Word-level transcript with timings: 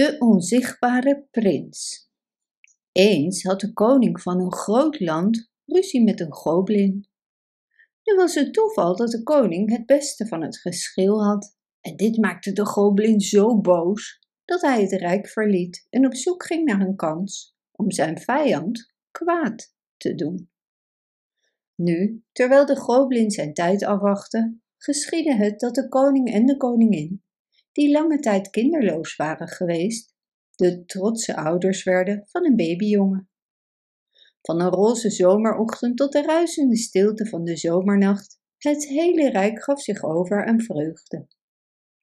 De 0.00 0.16
onzichtbare 0.18 1.26
prins. 1.30 2.10
Eens 2.92 3.42
had 3.42 3.60
de 3.60 3.72
koning 3.72 4.20
van 4.20 4.40
een 4.40 4.52
groot 4.52 5.00
land 5.00 5.50
ruzie 5.64 6.04
met 6.04 6.20
een 6.20 6.32
goblin. 6.32 7.08
Nu 8.02 8.14
was 8.14 8.34
het 8.34 8.52
toeval 8.52 8.96
dat 8.96 9.10
de 9.10 9.22
koning 9.22 9.70
het 9.70 9.86
beste 9.86 10.26
van 10.26 10.42
het 10.42 10.58
geschil 10.58 11.24
had, 11.24 11.56
en 11.80 11.96
dit 11.96 12.16
maakte 12.16 12.52
de 12.52 12.66
goblin 12.66 13.20
zo 13.20 13.60
boos 13.60 14.18
dat 14.44 14.60
hij 14.60 14.82
het 14.82 14.92
rijk 14.92 15.28
verliet 15.28 15.86
en 15.90 16.06
op 16.06 16.14
zoek 16.14 16.46
ging 16.46 16.64
naar 16.64 16.80
een 16.80 16.96
kans 16.96 17.56
om 17.72 17.90
zijn 17.90 18.18
vijand 18.18 18.94
kwaad 19.10 19.74
te 19.96 20.14
doen. 20.14 20.50
Nu, 21.74 22.24
terwijl 22.32 22.66
de 22.66 22.76
goblin 22.76 23.30
zijn 23.30 23.54
tijd 23.54 23.84
afwachtte, 23.84 24.58
geschiedde 24.76 25.34
het 25.34 25.60
dat 25.60 25.74
de 25.74 25.88
koning 25.88 26.32
en 26.32 26.46
de 26.46 26.56
koningin 26.56 27.22
die 27.72 27.90
lange 27.90 28.18
tijd 28.18 28.50
kinderloos 28.50 29.16
waren 29.16 29.48
geweest, 29.48 30.14
de 30.54 30.84
trotse 30.84 31.36
ouders 31.36 31.84
werden 31.84 32.22
van 32.26 32.44
een 32.44 32.56
babyjongen. 32.56 33.28
Van 34.42 34.60
een 34.60 34.70
roze 34.70 35.10
zomerochtend 35.10 35.96
tot 35.96 36.12
de 36.12 36.22
ruisende 36.22 36.76
stilte 36.76 37.26
van 37.26 37.44
de 37.44 37.56
zomernacht, 37.56 38.40
het 38.58 38.86
hele 38.86 39.30
rijk 39.30 39.62
gaf 39.62 39.82
zich 39.82 40.04
over 40.04 40.46
aan 40.46 40.60
vreugde. 40.60 41.26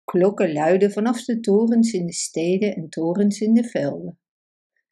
Klokken 0.03 0.53
luidden 0.53 0.91
vanaf 0.91 1.23
de 1.23 1.39
torens 1.39 1.93
in 1.93 2.05
de 2.05 2.13
steden 2.13 2.75
en 2.75 2.89
torens 2.89 3.39
in 3.39 3.53
de 3.53 3.63
velden. 3.63 4.19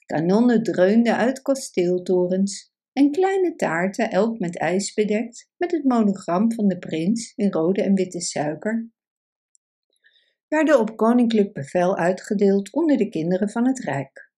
Kanonnen 0.05 0.63
dreunden 0.63 1.17
uit 1.17 1.41
kasteeltorens 1.41 2.73
en 2.93 3.11
kleine 3.11 3.55
taarten, 3.55 4.09
elk 4.09 4.39
met 4.39 4.57
ijs 4.57 4.93
bedekt, 4.93 5.49
met 5.57 5.71
het 5.71 5.83
monogram 5.83 6.53
van 6.53 6.67
de 6.67 6.77
prins 6.77 7.33
in 7.35 7.51
rode 7.51 7.81
en 7.81 7.93
witte 7.93 8.21
suiker, 8.21 8.89
werden 10.55 10.79
op 10.79 10.97
koninklijk 10.97 11.53
bevel 11.53 11.97
uitgedeeld 11.97 12.73
onder 12.73 12.97
de 12.97 13.09
kinderen 13.09 13.49
van 13.49 13.67
het 13.67 13.79
rijk. 13.79 14.31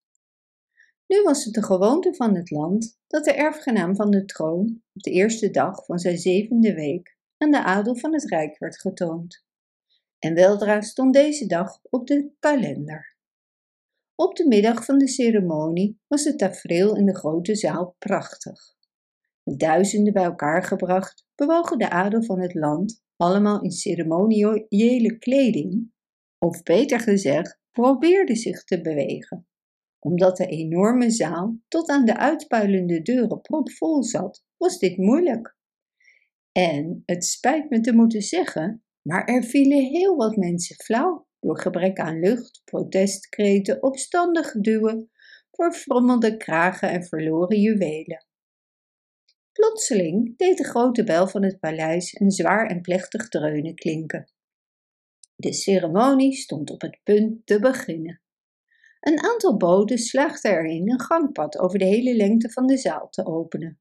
Nu 1.07 1.21
was 1.21 1.45
het 1.45 1.53
de 1.53 1.63
gewoonte 1.63 2.15
van 2.15 2.35
het 2.35 2.49
land 2.51 2.99
dat 3.07 3.23
de 3.23 3.33
erfgenaam 3.33 3.95
van 3.95 4.11
de 4.11 4.25
troon 4.25 4.81
op 4.93 5.01
de 5.01 5.11
eerste 5.11 5.49
dag 5.49 5.85
van 5.85 5.99
zijn 5.99 6.17
zevende 6.17 6.73
week 6.73 7.17
aan 7.37 7.51
de 7.51 7.63
adel 7.63 7.95
van 7.95 8.13
het 8.13 8.29
rijk 8.29 8.57
werd 8.57 8.79
getoond. 8.79 9.45
En 10.19 10.33
weldra 10.33 10.81
stond 10.81 11.13
deze 11.13 11.45
dag 11.45 11.79
op 11.81 12.07
de 12.07 12.31
kalender. 12.39 13.17
Op 14.15 14.35
de 14.35 14.47
middag 14.47 14.85
van 14.85 14.97
de 14.97 15.07
ceremonie 15.07 15.99
was 16.07 16.23
het 16.23 16.37
tafereel 16.37 16.95
in 16.95 17.05
de 17.05 17.15
grote 17.15 17.55
zaal 17.55 17.95
prachtig. 17.99 18.75
Met 19.43 19.59
duizenden 19.59 20.13
bij 20.13 20.23
elkaar 20.23 20.63
gebracht, 20.63 21.25
bewogen 21.35 21.77
de 21.77 21.89
adel 21.89 22.23
van 22.23 22.41
het 22.41 22.53
land, 22.53 23.03
allemaal 23.15 23.61
in 23.61 23.71
ceremoniële 23.71 25.17
kleding, 25.17 25.95
of 26.39 26.63
beter 26.63 26.99
gezegd, 26.99 27.59
probeerde 27.71 28.35
zich 28.35 28.63
te 28.63 28.81
bewegen. 28.81 29.47
Omdat 29.99 30.37
de 30.37 30.45
enorme 30.45 31.09
zaal 31.09 31.59
tot 31.67 31.89
aan 31.89 32.05
de 32.05 32.17
uitpuilende 32.17 33.01
deuren 33.01 33.41
propvol 33.41 34.03
zat, 34.03 34.43
was 34.57 34.79
dit 34.79 34.97
moeilijk. 34.97 35.55
En 36.51 37.03
het 37.05 37.25
spijt 37.25 37.69
me 37.69 37.79
te 37.79 37.93
moeten 37.93 38.21
zeggen, 38.21 38.83
maar 39.01 39.25
er 39.25 39.43
vielen 39.43 39.83
heel 39.83 40.15
wat 40.15 40.35
mensen 40.35 40.75
flauw 40.75 41.27
door 41.39 41.59
gebrek 41.59 41.99
aan 41.99 42.19
lucht, 42.19 42.61
protestkreten, 42.65 43.83
opstandige 43.83 44.61
duwen, 44.61 45.11
verfrommelde 45.51 46.37
kragen 46.37 46.89
en 46.89 47.03
verloren 47.03 47.59
juwelen. 47.59 48.25
Plotseling 49.51 50.37
deed 50.37 50.57
de 50.57 50.63
grote 50.63 51.03
bel 51.03 51.27
van 51.27 51.43
het 51.43 51.59
paleis 51.59 52.19
een 52.19 52.31
zwaar 52.31 52.69
en 52.69 52.81
plechtig 52.81 53.29
dreunen 53.29 53.75
klinken. 53.75 54.31
De 55.39 55.53
ceremonie 55.53 56.33
stond 56.33 56.71
op 56.71 56.81
het 56.81 56.99
punt 57.03 57.45
te 57.45 57.59
beginnen. 57.59 58.21
Een 58.99 59.23
aantal 59.23 59.57
boden 59.57 59.97
slaagden 59.97 60.51
erin 60.51 60.91
een 60.91 61.01
gangpad 61.01 61.57
over 61.57 61.79
de 61.79 61.85
hele 61.85 62.15
lengte 62.15 62.49
van 62.49 62.67
de 62.67 62.77
zaal 62.77 63.09
te 63.09 63.25
openen. 63.25 63.79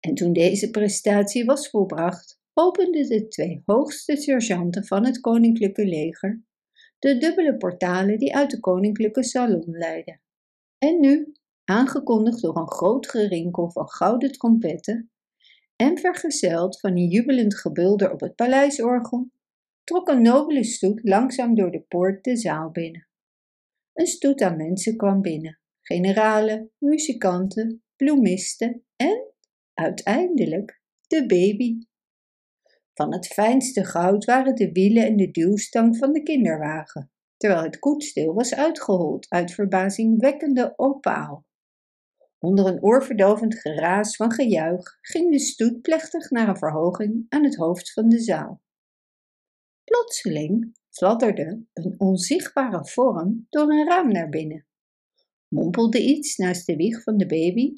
En 0.00 0.14
toen 0.14 0.32
deze 0.32 0.70
prestatie 0.70 1.44
was 1.44 1.70
volbracht, 1.70 2.40
openden 2.52 3.08
de 3.08 3.28
twee 3.28 3.62
hoogste 3.66 4.16
sergeanten 4.16 4.84
van 4.84 5.06
het 5.06 5.20
koninklijke 5.20 5.84
leger 5.84 6.42
de 7.02 7.18
dubbele 7.18 7.56
portalen 7.56 8.18
die 8.18 8.36
uit 8.36 8.50
de 8.50 8.60
koninklijke 8.60 9.24
salon 9.24 9.64
leidden. 9.66 10.20
En 10.78 11.00
nu, 11.00 11.32
aangekondigd 11.64 12.42
door 12.42 12.56
een 12.56 12.70
groot 12.70 13.08
gerinkel 13.08 13.70
van 13.70 13.88
gouden 13.88 14.32
trompetten 14.32 15.10
en 15.76 15.98
vergezeld 15.98 16.80
van 16.80 16.90
een 16.90 17.08
jubelend 17.08 17.54
gebulder 17.54 18.12
op 18.12 18.20
het 18.20 18.34
paleisorgel, 18.34 19.30
trok 19.92 20.08
een 20.08 20.22
nobele 20.22 20.64
stoet 20.64 21.00
langzaam 21.02 21.54
door 21.54 21.70
de 21.70 21.80
poort 21.80 22.24
de 22.24 22.36
zaal 22.36 22.70
binnen. 22.70 23.08
Een 23.92 24.06
stoet 24.06 24.42
aan 24.42 24.56
mensen 24.56 24.96
kwam 24.96 25.20
binnen, 25.20 25.58
generalen, 25.80 26.70
muzikanten, 26.78 27.82
bloemisten 27.96 28.84
en, 28.96 29.32
uiteindelijk, 29.74 30.80
de 31.06 31.26
baby. 31.26 31.78
Van 32.94 33.12
het 33.12 33.26
fijnste 33.26 33.84
goud 33.84 34.24
waren 34.24 34.54
de 34.54 34.72
wielen 34.72 35.06
en 35.06 35.16
de 35.16 35.30
duwstang 35.30 35.96
van 35.96 36.12
de 36.12 36.22
kinderwagen, 36.22 37.10
terwijl 37.36 37.62
het 37.62 37.78
koetsdeel 37.78 38.34
was 38.34 38.54
uitgehold 38.54 39.26
uit 39.28 39.52
verbazingwekkende 39.52 40.72
opaal. 40.76 41.44
Onder 42.38 42.66
een 42.66 42.82
oorverdovend 42.82 43.54
geraas 43.54 44.16
van 44.16 44.32
gejuich 44.32 44.98
ging 45.00 45.32
de 45.32 45.38
stoet 45.38 45.82
plechtig 45.82 46.30
naar 46.30 46.48
een 46.48 46.56
verhoging 46.56 47.26
aan 47.28 47.44
het 47.44 47.56
hoofd 47.56 47.92
van 47.92 48.08
de 48.08 48.20
zaal. 48.20 48.60
Plotseling 49.92 50.76
fladderde 50.88 51.64
een 51.72 51.94
onzichtbare 51.98 52.86
vorm 52.86 53.46
door 53.50 53.70
een 53.70 53.86
raam 53.86 54.12
naar 54.12 54.28
binnen, 54.28 54.66
mompelde 55.48 56.02
iets 56.02 56.36
naast 56.36 56.66
de 56.66 56.76
wieg 56.76 57.02
van 57.02 57.16
de 57.16 57.26
baby, 57.26 57.72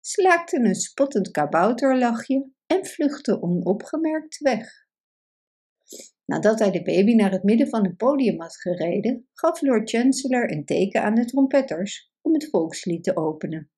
slaakte 0.00 0.56
een 0.56 0.74
spottend 0.74 1.30
kabouterlachje 1.30 2.50
en 2.66 2.86
vluchtte 2.86 3.42
onopgemerkt 3.42 4.38
weg. 4.38 4.86
Nadat 6.24 6.58
hij 6.58 6.70
de 6.70 6.82
baby 6.82 7.14
naar 7.14 7.30
het 7.30 7.42
midden 7.42 7.68
van 7.68 7.84
het 7.84 7.96
podium 7.96 8.40
had 8.40 8.56
gereden, 8.56 9.28
gaf 9.32 9.60
Lord 9.60 9.90
Chancellor 9.90 10.50
een 10.50 10.64
teken 10.64 11.02
aan 11.02 11.14
de 11.14 11.24
trompetters 11.24 12.12
om 12.20 12.32
het 12.32 12.50
volkslied 12.50 13.04
te 13.04 13.16
openen 13.16 13.70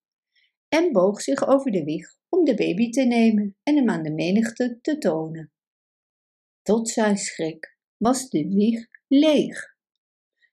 en 0.69 0.93
boog 0.93 1.21
zich 1.21 1.47
over 1.47 1.71
de 1.71 1.85
wieg 1.85 2.17
om 2.29 2.45
de 2.45 2.55
baby 2.55 2.91
te 2.91 3.03
nemen 3.03 3.57
en 3.63 3.77
hem 3.77 3.91
aan 3.91 4.03
de 4.03 4.13
menigte 4.13 4.79
te 4.81 4.99
tonen. 4.99 5.53
Tot 6.63 6.89
zijn 6.89 7.17
schrik 7.17 7.73
was 8.03 8.29
de 8.29 8.49
wieg 8.49 8.87
leeg. 9.09 9.77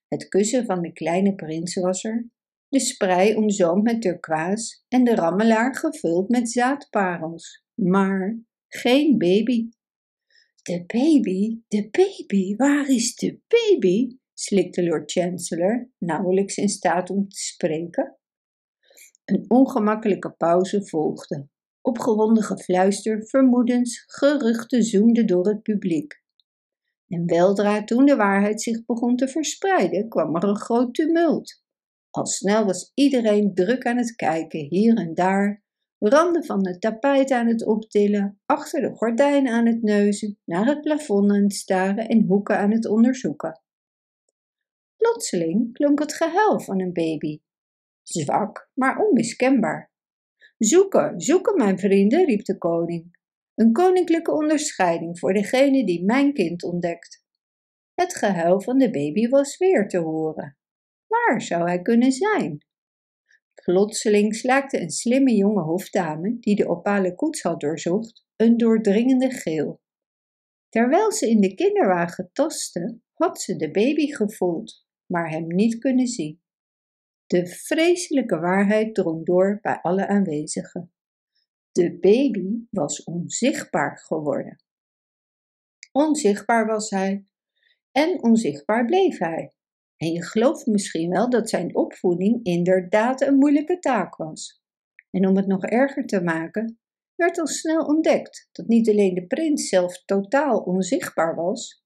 Het 0.08 0.28
kussen 0.28 0.64
van 0.64 0.82
de 0.82 0.92
kleine 0.92 1.34
prins 1.34 1.74
was 1.74 2.04
er, 2.04 2.28
de 2.68 2.80
sprei 2.80 3.34
omzoomd 3.34 3.82
met 3.82 4.02
turkoois 4.02 4.84
en 4.88 5.04
de 5.04 5.14
rammelaar 5.14 5.76
gevuld 5.76 6.28
met 6.28 6.50
zaadparels, 6.50 7.64
maar 7.74 8.38
geen 8.68 9.18
baby. 9.18 9.68
De 10.62 10.84
baby, 10.86 11.60
de 11.68 11.88
baby, 11.90 12.56
waar 12.56 12.88
is 12.88 13.14
de 13.14 13.40
baby? 13.48 14.16
slikte 14.34 14.82
Lord 14.84 15.10
Chancellor, 15.10 15.90
nauwelijks 15.98 16.56
in 16.56 16.68
staat 16.68 17.10
om 17.10 17.28
te 17.28 17.38
spreken. 17.38 18.18
Een 19.24 19.44
ongemakkelijke 19.48 20.30
pauze 20.30 20.86
volgde. 20.86 21.48
Opgewonden 21.80 22.42
gefluister, 22.42 23.26
vermoedens, 23.26 24.04
geruchten 24.06 24.82
zoemden 24.82 25.26
door 25.26 25.46
het 25.46 25.62
publiek. 25.62 26.19
En 27.10 27.26
weldra, 27.26 27.84
toen 27.84 28.04
de 28.04 28.16
waarheid 28.16 28.62
zich 28.62 28.84
begon 28.84 29.16
te 29.16 29.28
verspreiden, 29.28 30.08
kwam 30.08 30.36
er 30.36 30.44
een 30.44 30.56
groot 30.56 30.94
tumult. 30.94 31.62
Al 32.10 32.26
snel 32.26 32.64
was 32.64 32.92
iedereen 32.94 33.54
druk 33.54 33.86
aan 33.86 33.96
het 33.96 34.14
kijken, 34.16 34.66
hier 34.68 34.96
en 34.96 35.14
daar, 35.14 35.62
randen 35.98 36.44
van 36.44 36.66
het 36.66 36.80
tapijt 36.80 37.30
aan 37.30 37.46
het 37.46 37.66
optillen, 37.66 38.40
achter 38.46 38.80
de 38.80 38.94
gordijnen 38.96 39.52
aan 39.52 39.66
het 39.66 39.82
neuzen, 39.82 40.38
naar 40.44 40.66
het 40.66 40.80
plafond 40.80 41.30
aan 41.30 41.42
het 41.42 41.54
staren 41.54 42.08
en 42.08 42.26
hoeken 42.26 42.58
aan 42.58 42.72
het 42.72 42.86
onderzoeken. 42.86 43.62
Plotseling 44.96 45.72
klonk 45.72 45.98
het 45.98 46.14
gehuil 46.14 46.60
van 46.60 46.80
een 46.80 46.92
baby. 46.92 47.40
Zwak, 48.02 48.70
maar 48.74 48.98
onmiskenbaar. 48.98 49.92
Zoeken, 50.58 51.20
zoeken, 51.20 51.56
mijn 51.56 51.78
vrienden, 51.78 52.24
riep 52.24 52.44
de 52.44 52.58
koning. 52.58 53.18
Een 53.60 53.72
koninklijke 53.72 54.32
onderscheiding 54.32 55.18
voor 55.18 55.32
degene 55.32 55.84
die 55.84 56.04
mijn 56.04 56.32
kind 56.32 56.62
ontdekt. 56.62 57.24
Het 57.94 58.14
gehuil 58.14 58.60
van 58.60 58.78
de 58.78 58.90
baby 58.90 59.28
was 59.28 59.56
weer 59.56 59.88
te 59.88 59.98
horen. 59.98 60.58
Waar 61.06 61.42
zou 61.42 61.62
hij 61.62 61.82
kunnen 61.82 62.12
zijn? 62.12 62.64
Plotseling 63.54 64.34
slaakte 64.34 64.80
een 64.80 64.90
slimme 64.90 65.34
jonge 65.34 65.62
hofdame, 65.62 66.36
die 66.38 66.56
de 66.56 66.68
opale 66.68 67.14
koets 67.14 67.42
had 67.42 67.60
doorzocht, 67.60 68.26
een 68.36 68.56
doordringende 68.56 69.30
geel. 69.30 69.80
Terwijl 70.68 71.12
ze 71.12 71.28
in 71.30 71.40
de 71.40 71.54
kinderwagen 71.54 72.30
tastte, 72.32 73.00
had 73.12 73.40
ze 73.40 73.56
de 73.56 73.70
baby 73.70 74.06
gevoeld, 74.06 74.86
maar 75.06 75.30
hem 75.30 75.46
niet 75.46 75.78
kunnen 75.78 76.06
zien. 76.06 76.40
De 77.26 77.46
vreselijke 77.46 78.38
waarheid 78.38 78.94
drong 78.94 79.26
door 79.26 79.58
bij 79.62 79.78
alle 79.80 80.06
aanwezigen. 80.06 80.92
De 81.72 81.98
baby 82.00 82.66
was 82.70 83.04
onzichtbaar 83.04 83.98
geworden. 83.98 84.62
Onzichtbaar 85.92 86.66
was 86.66 86.90
hij 86.90 87.26
en 87.92 88.22
onzichtbaar 88.22 88.84
bleef 88.84 89.18
hij. 89.18 89.54
En 89.96 90.12
je 90.12 90.24
gelooft 90.24 90.66
misschien 90.66 91.10
wel 91.10 91.30
dat 91.30 91.48
zijn 91.48 91.76
opvoeding 91.76 92.44
inderdaad 92.44 93.20
een 93.20 93.36
moeilijke 93.36 93.78
taak 93.78 94.16
was. 94.16 94.62
En 95.10 95.28
om 95.28 95.36
het 95.36 95.46
nog 95.46 95.64
erger 95.64 96.06
te 96.06 96.22
maken, 96.22 96.78
werd 97.14 97.38
al 97.38 97.46
snel 97.46 97.84
ontdekt 97.84 98.48
dat 98.52 98.66
niet 98.66 98.88
alleen 98.88 99.14
de 99.14 99.26
prins 99.26 99.68
zelf 99.68 100.04
totaal 100.04 100.58
onzichtbaar 100.58 101.34
was, 101.34 101.84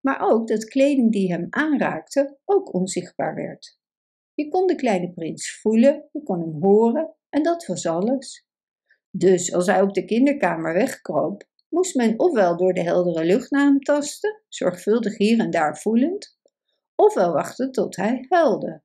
maar 0.00 0.20
ook 0.20 0.48
dat 0.48 0.64
kleding 0.64 1.12
die 1.12 1.32
hem 1.32 1.46
aanraakte 1.50 2.38
ook 2.44 2.74
onzichtbaar 2.74 3.34
werd. 3.34 3.80
Je 4.34 4.48
kon 4.48 4.66
de 4.66 4.74
kleine 4.74 5.12
prins 5.12 5.60
voelen, 5.60 6.08
je 6.12 6.22
kon 6.22 6.40
hem 6.40 6.62
horen 6.62 7.14
en 7.28 7.42
dat 7.42 7.66
was 7.66 7.86
alles. 7.86 8.46
Dus 9.14 9.52
als 9.52 9.66
hij 9.66 9.82
op 9.82 9.94
de 9.94 10.04
kinderkamer 10.04 10.72
wegkroop, 10.74 11.44
moest 11.68 11.94
men 11.94 12.18
ofwel 12.18 12.56
door 12.56 12.72
de 12.72 12.82
heldere 12.82 13.24
lucht 13.24 13.50
tasten, 13.78 14.42
zorgvuldig 14.48 15.16
hier 15.16 15.38
en 15.38 15.50
daar 15.50 15.78
voelend, 15.78 16.38
ofwel 16.94 17.32
wachten 17.32 17.72
tot 17.72 17.96
hij 17.96 18.26
huilde. 18.28 18.82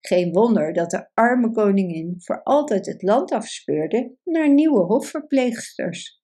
Geen 0.00 0.32
wonder 0.32 0.72
dat 0.72 0.90
de 0.90 1.08
arme 1.14 1.50
koningin 1.50 2.14
voor 2.18 2.42
altijd 2.42 2.86
het 2.86 3.02
land 3.02 3.32
afspeurde 3.32 4.16
naar 4.24 4.54
nieuwe 4.54 4.80
hofverpleegsters 4.80 6.20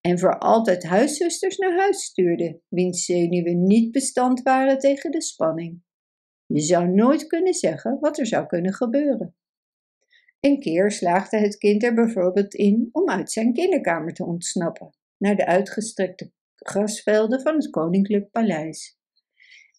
en 0.00 0.18
voor 0.18 0.38
altijd 0.38 0.84
huiszusters 0.84 1.56
naar 1.56 1.78
huis 1.78 2.04
stuurde, 2.04 2.60
wiens 2.68 3.04
zenuwen 3.04 3.66
niet 3.66 3.92
bestand 3.92 4.42
waren 4.42 4.78
tegen 4.78 5.10
de 5.10 5.22
spanning. 5.22 5.82
Je 6.46 6.60
zou 6.60 6.88
nooit 6.88 7.26
kunnen 7.26 7.54
zeggen 7.54 7.98
wat 8.00 8.18
er 8.18 8.26
zou 8.26 8.46
kunnen 8.46 8.72
gebeuren. 8.72 9.36
Een 10.44 10.60
keer 10.60 10.90
slaagde 10.90 11.36
het 11.36 11.56
kind 11.56 11.82
er 11.82 11.94
bijvoorbeeld 11.94 12.54
in 12.54 12.88
om 12.92 13.08
uit 13.08 13.32
zijn 13.32 13.52
kinderkamer 13.52 14.14
te 14.14 14.24
ontsnappen, 14.24 14.94
naar 15.16 15.36
de 15.36 15.46
uitgestrekte 15.46 16.32
grasvelden 16.54 17.40
van 17.40 17.54
het 17.54 17.70
koninklijk 17.70 18.30
paleis. 18.30 18.98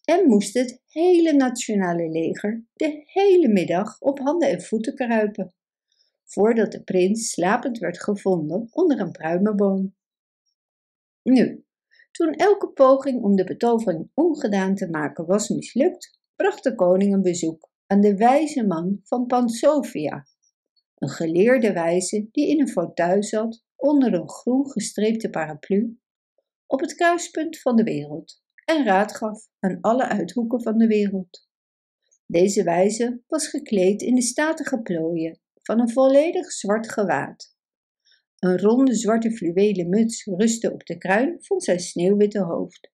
En 0.04 0.28
moest 0.28 0.54
het 0.54 0.82
hele 0.88 1.34
nationale 1.34 2.10
leger 2.10 2.66
de 2.74 3.04
hele 3.06 3.48
middag 3.48 4.00
op 4.00 4.20
handen 4.20 4.50
en 4.50 4.62
voeten 4.62 4.96
kruipen, 4.96 5.54
voordat 6.24 6.72
de 6.72 6.84
prins 6.84 7.30
slapend 7.30 7.78
werd 7.78 8.04
gevonden 8.04 8.68
onder 8.72 9.00
een 9.00 9.12
pruimenboom. 9.12 9.96
Nu, 11.24 11.66
toen 12.12 12.34
elke 12.34 12.68
poging 12.68 13.24
om 13.24 13.36
de 13.36 13.44
betovering 13.44 14.10
ongedaan 14.14 14.76
te 14.76 14.90
maken 14.90 15.26
was 15.26 15.50
mislukt, 15.50 16.20
bracht 16.36 16.64
de 16.64 16.76
koning 16.76 17.14
een 17.14 17.22
bezoek 17.22 17.70
aan 17.88 18.02
de 18.02 18.16
wijze 18.16 18.66
man 18.66 19.00
van 19.04 19.26
Pansofia, 19.26 20.26
een 20.96 21.10
geleerde 21.10 21.74
wijze 21.74 22.28
die 22.32 22.48
in 22.48 22.60
een 22.60 22.70
fauteuil 22.70 23.24
zat 23.24 23.64
onder 23.76 24.14
een 24.14 24.30
groen 24.30 24.72
gestreepte 24.72 25.30
paraplu 25.30 26.00
op 26.68 26.80
het 26.80 26.96
kruispunt 26.96 27.60
van 27.60 27.76
de 27.76 27.84
wereld 27.84 28.44
en 28.66 28.86
raad 28.86 29.16
gaf 29.16 29.48
aan 29.60 29.78
alle 29.82 30.08
uithoeken 30.08 30.62
van 30.62 30.78
de 30.78 30.88
wereld. 30.88 31.48
Deze 32.26 32.64
wijze 32.64 33.22
was 33.28 33.48
gekleed 33.48 34.02
in 34.02 34.16
de 34.16 34.22
statige 34.22 34.82
plooien 34.82 35.40
van 35.62 35.80
een 35.80 35.90
volledig 35.90 36.52
zwart 36.52 36.92
gewaad. 36.92 37.56
Een 38.40 38.60
ronde 38.60 38.96
zwarte 38.96 39.32
fluwelen 39.32 39.90
muts 39.90 40.26
rustte 40.26 40.74
op 40.74 40.86
de 40.86 40.98
kruin 40.98 41.36
van 41.40 41.62
zijn 41.62 41.80
sneeuwwitte 41.80 42.40
hoofd. 42.40 42.92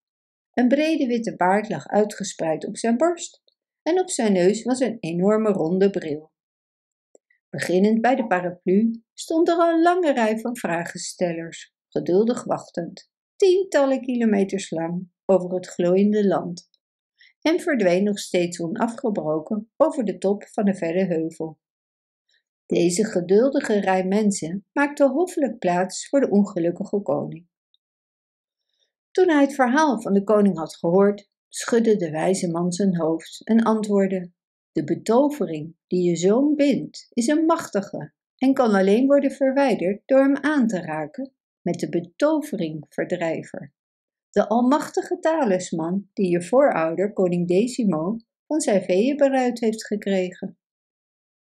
Een 0.53 0.67
brede 0.67 1.05
witte 1.07 1.35
baard 1.35 1.69
lag 1.69 1.87
uitgespreid 1.87 2.67
op 2.67 2.77
zijn 2.77 2.97
borst 2.97 3.41
en 3.81 3.99
op 3.99 4.09
zijn 4.09 4.33
neus 4.33 4.63
was 4.63 4.79
een 4.79 4.97
enorme 4.99 5.49
ronde 5.49 5.89
bril. 5.89 6.30
Beginnend 7.51 8.01
bij 8.01 8.15
de 8.15 8.27
paraplu 8.27 9.03
stond 9.13 9.49
er 9.49 9.59
een 9.59 9.81
lange 9.81 10.13
rij 10.13 10.39
van 10.39 10.57
vragenstellers, 10.57 11.73
geduldig 11.87 12.43
wachtend, 12.43 13.09
tientallen 13.35 14.01
kilometers 14.01 14.69
lang 14.69 15.11
over 15.25 15.53
het 15.53 15.67
glooiende 15.67 16.27
land, 16.27 16.69
en 17.41 17.59
verdween 17.59 18.03
nog 18.03 18.19
steeds 18.19 18.61
onafgebroken 18.61 19.71
over 19.77 20.03
de 20.03 20.17
top 20.17 20.47
van 20.47 20.65
de 20.65 20.75
verre 20.75 21.05
heuvel. 21.05 21.59
Deze 22.65 23.05
geduldige 23.05 23.79
rij 23.79 24.05
mensen 24.05 24.65
maakte 24.71 25.09
hoffelijk 25.09 25.57
plaats 25.57 26.09
voor 26.09 26.19
de 26.19 26.29
ongelukkige 26.29 27.01
koning. 27.01 27.47
Toen 29.11 29.29
hij 29.29 29.41
het 29.41 29.55
verhaal 29.55 30.01
van 30.01 30.13
de 30.13 30.23
koning 30.23 30.57
had 30.57 30.75
gehoord, 30.75 31.29
schudde 31.47 31.95
de 31.95 32.11
wijze 32.11 32.51
man 32.51 32.71
zijn 32.71 32.97
hoofd 32.97 33.47
en 33.47 33.63
antwoordde: 33.63 34.31
De 34.71 34.83
betovering 34.83 35.75
die 35.87 36.09
je 36.09 36.15
zoon 36.15 36.55
bindt, 36.55 37.07
is 37.13 37.27
een 37.27 37.45
machtige 37.45 38.13
en 38.37 38.53
kan 38.53 38.73
alleen 38.73 39.05
worden 39.05 39.31
verwijderd 39.31 40.01
door 40.05 40.19
hem 40.19 40.37
aan 40.37 40.67
te 40.67 40.81
raken 40.81 41.33
met 41.61 41.79
de 41.79 41.89
betovering 41.89 42.85
verdrijver. 42.89 43.73
De 44.29 44.47
almachtige 44.47 45.19
talisman 45.19 46.09
die 46.13 46.29
je 46.29 46.41
voorouder, 46.41 47.13
koning 47.13 47.47
Decimo, 47.47 48.17
van 48.47 48.61
zijn 48.61 48.81
veeënberuid 48.81 49.59
heeft 49.59 49.85
gekregen. 49.85 50.57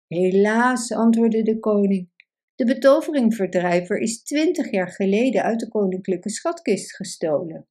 Helaas, 0.07 0.92
antwoordde 0.92 1.44
de 1.44 1.60
koning, 1.60 2.10
de 2.56 2.66
betoveringverdrijver 2.66 4.00
is 4.00 4.24
twintig 4.24 4.71
jaar 4.71 4.89
geleden 4.92 5.44
uit 5.44 5.60
de 5.60 5.68
koninklijke 5.68 6.30
schatkist 6.30 6.95
gestolen. 6.95 7.68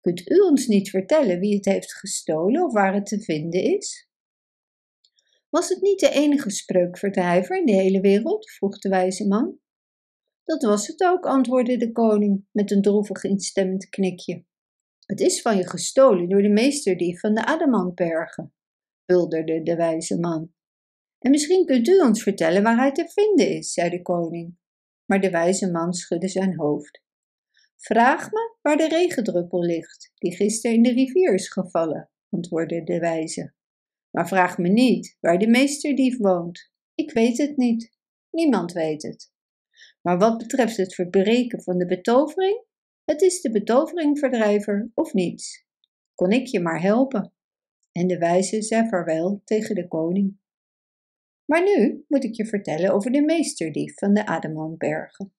Kunt 0.00 0.30
u 0.30 0.38
ons 0.38 0.66
niet 0.66 0.90
vertellen 0.90 1.38
wie 1.38 1.54
het 1.54 1.64
heeft 1.64 1.94
gestolen 1.94 2.64
of 2.64 2.72
waar 2.72 2.94
het 2.94 3.06
te 3.06 3.20
vinden 3.20 3.62
is? 3.62 4.08
Was 5.54 5.68
het 5.68 5.80
niet 5.80 6.00
de 6.00 6.10
enige 6.10 6.50
spreukverdrijver 6.50 7.58
in 7.58 7.66
de 7.66 7.72
hele 7.72 8.00
wereld? 8.00 8.50
vroeg 8.50 8.78
de 8.78 8.88
wijze 8.88 9.26
man. 9.26 9.58
Dat 10.44 10.62
was 10.62 10.86
het 10.86 11.02
ook, 11.02 11.26
antwoordde 11.26 11.76
de 11.76 11.92
koning 11.92 12.46
met 12.52 12.70
een 12.70 12.82
droevig 12.82 13.24
instemmend 13.24 13.88
knikje. 13.88 14.44
Het 15.06 15.20
is 15.20 15.42
van 15.42 15.56
je 15.56 15.68
gestolen 15.68 16.28
door 16.28 16.42
de 16.42 16.48
meesterdief 16.48 17.20
van 17.20 17.34
de 17.34 17.46
Adamantbergen, 17.46 18.54
bulderde 19.04 19.62
de 19.62 19.76
wijze 19.76 20.18
man. 20.18 20.52
En 21.18 21.30
misschien 21.30 21.66
kunt 21.66 21.88
u 21.88 22.00
ons 22.00 22.22
vertellen 22.22 22.62
waar 22.62 22.76
hij 22.76 22.92
te 22.92 23.08
vinden 23.08 23.48
is, 23.48 23.72
zei 23.72 23.90
de 23.90 24.02
koning. 24.02 24.56
Maar 25.04 25.20
de 25.20 25.30
wijze 25.30 25.70
man 25.70 25.92
schudde 25.92 26.28
zijn 26.28 26.56
hoofd. 26.56 27.02
Vraag 27.76 28.30
me 28.30 28.56
waar 28.62 28.76
de 28.76 28.88
regendruppel 28.88 29.60
ligt, 29.60 30.12
die 30.14 30.36
gisteren 30.36 30.76
in 30.76 30.82
de 30.82 30.92
rivier 30.92 31.34
is 31.34 31.48
gevallen, 31.48 32.10
antwoordde 32.28 32.84
de 32.84 32.98
wijze. 32.98 33.54
Maar 34.14 34.28
vraag 34.28 34.58
me 34.58 34.68
niet 34.68 35.16
waar 35.20 35.38
de 35.38 35.46
meesterdief 35.46 36.18
woont. 36.18 36.72
Ik 36.94 37.12
weet 37.12 37.38
het 37.38 37.56
niet. 37.56 37.92
Niemand 38.30 38.72
weet 38.72 39.02
het. 39.02 39.32
Maar 40.02 40.18
wat 40.18 40.38
betreft 40.38 40.76
het 40.76 40.94
verbreken 40.94 41.62
van 41.62 41.78
de 41.78 41.86
betovering, 41.86 42.64
het 43.04 43.22
is 43.22 43.40
de 43.40 43.50
betoveringverdrijver 43.50 44.90
of 44.94 45.12
niets. 45.12 45.66
Kon 46.14 46.30
ik 46.30 46.46
je 46.46 46.60
maar 46.60 46.80
helpen? 46.80 47.32
En 47.92 48.06
de 48.06 48.18
wijze 48.18 48.62
zei 48.62 48.88
vaarwel 48.88 49.40
tegen 49.44 49.74
de 49.74 49.88
koning. 49.88 50.38
Maar 51.44 51.62
nu 51.62 52.04
moet 52.08 52.24
ik 52.24 52.34
je 52.34 52.46
vertellen 52.46 52.92
over 52.92 53.12
de 53.12 53.22
meesterdief 53.22 53.94
van 53.94 54.14
de 54.14 54.26
Adamantbergen. 54.26 55.32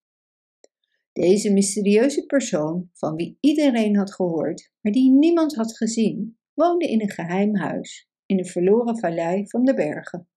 Deze 1.12 1.54
mysterieuze 1.54 2.26
persoon, 2.26 2.90
van 2.94 3.16
wie 3.16 3.38
iedereen 3.40 3.96
had 3.96 4.14
gehoord, 4.14 4.72
maar 4.82 4.92
die 4.92 5.12
niemand 5.12 5.56
had 5.56 5.78
gezien, 5.78 6.38
woonde 6.54 6.88
in 6.88 7.02
een 7.02 7.12
geheim 7.12 7.56
huis 7.56 8.14
in 8.26 8.38
de 8.38 8.46
verloren 8.46 9.00
vallei 9.00 9.50
van 9.50 9.66
de 9.66 9.74
bergen. 9.74 10.30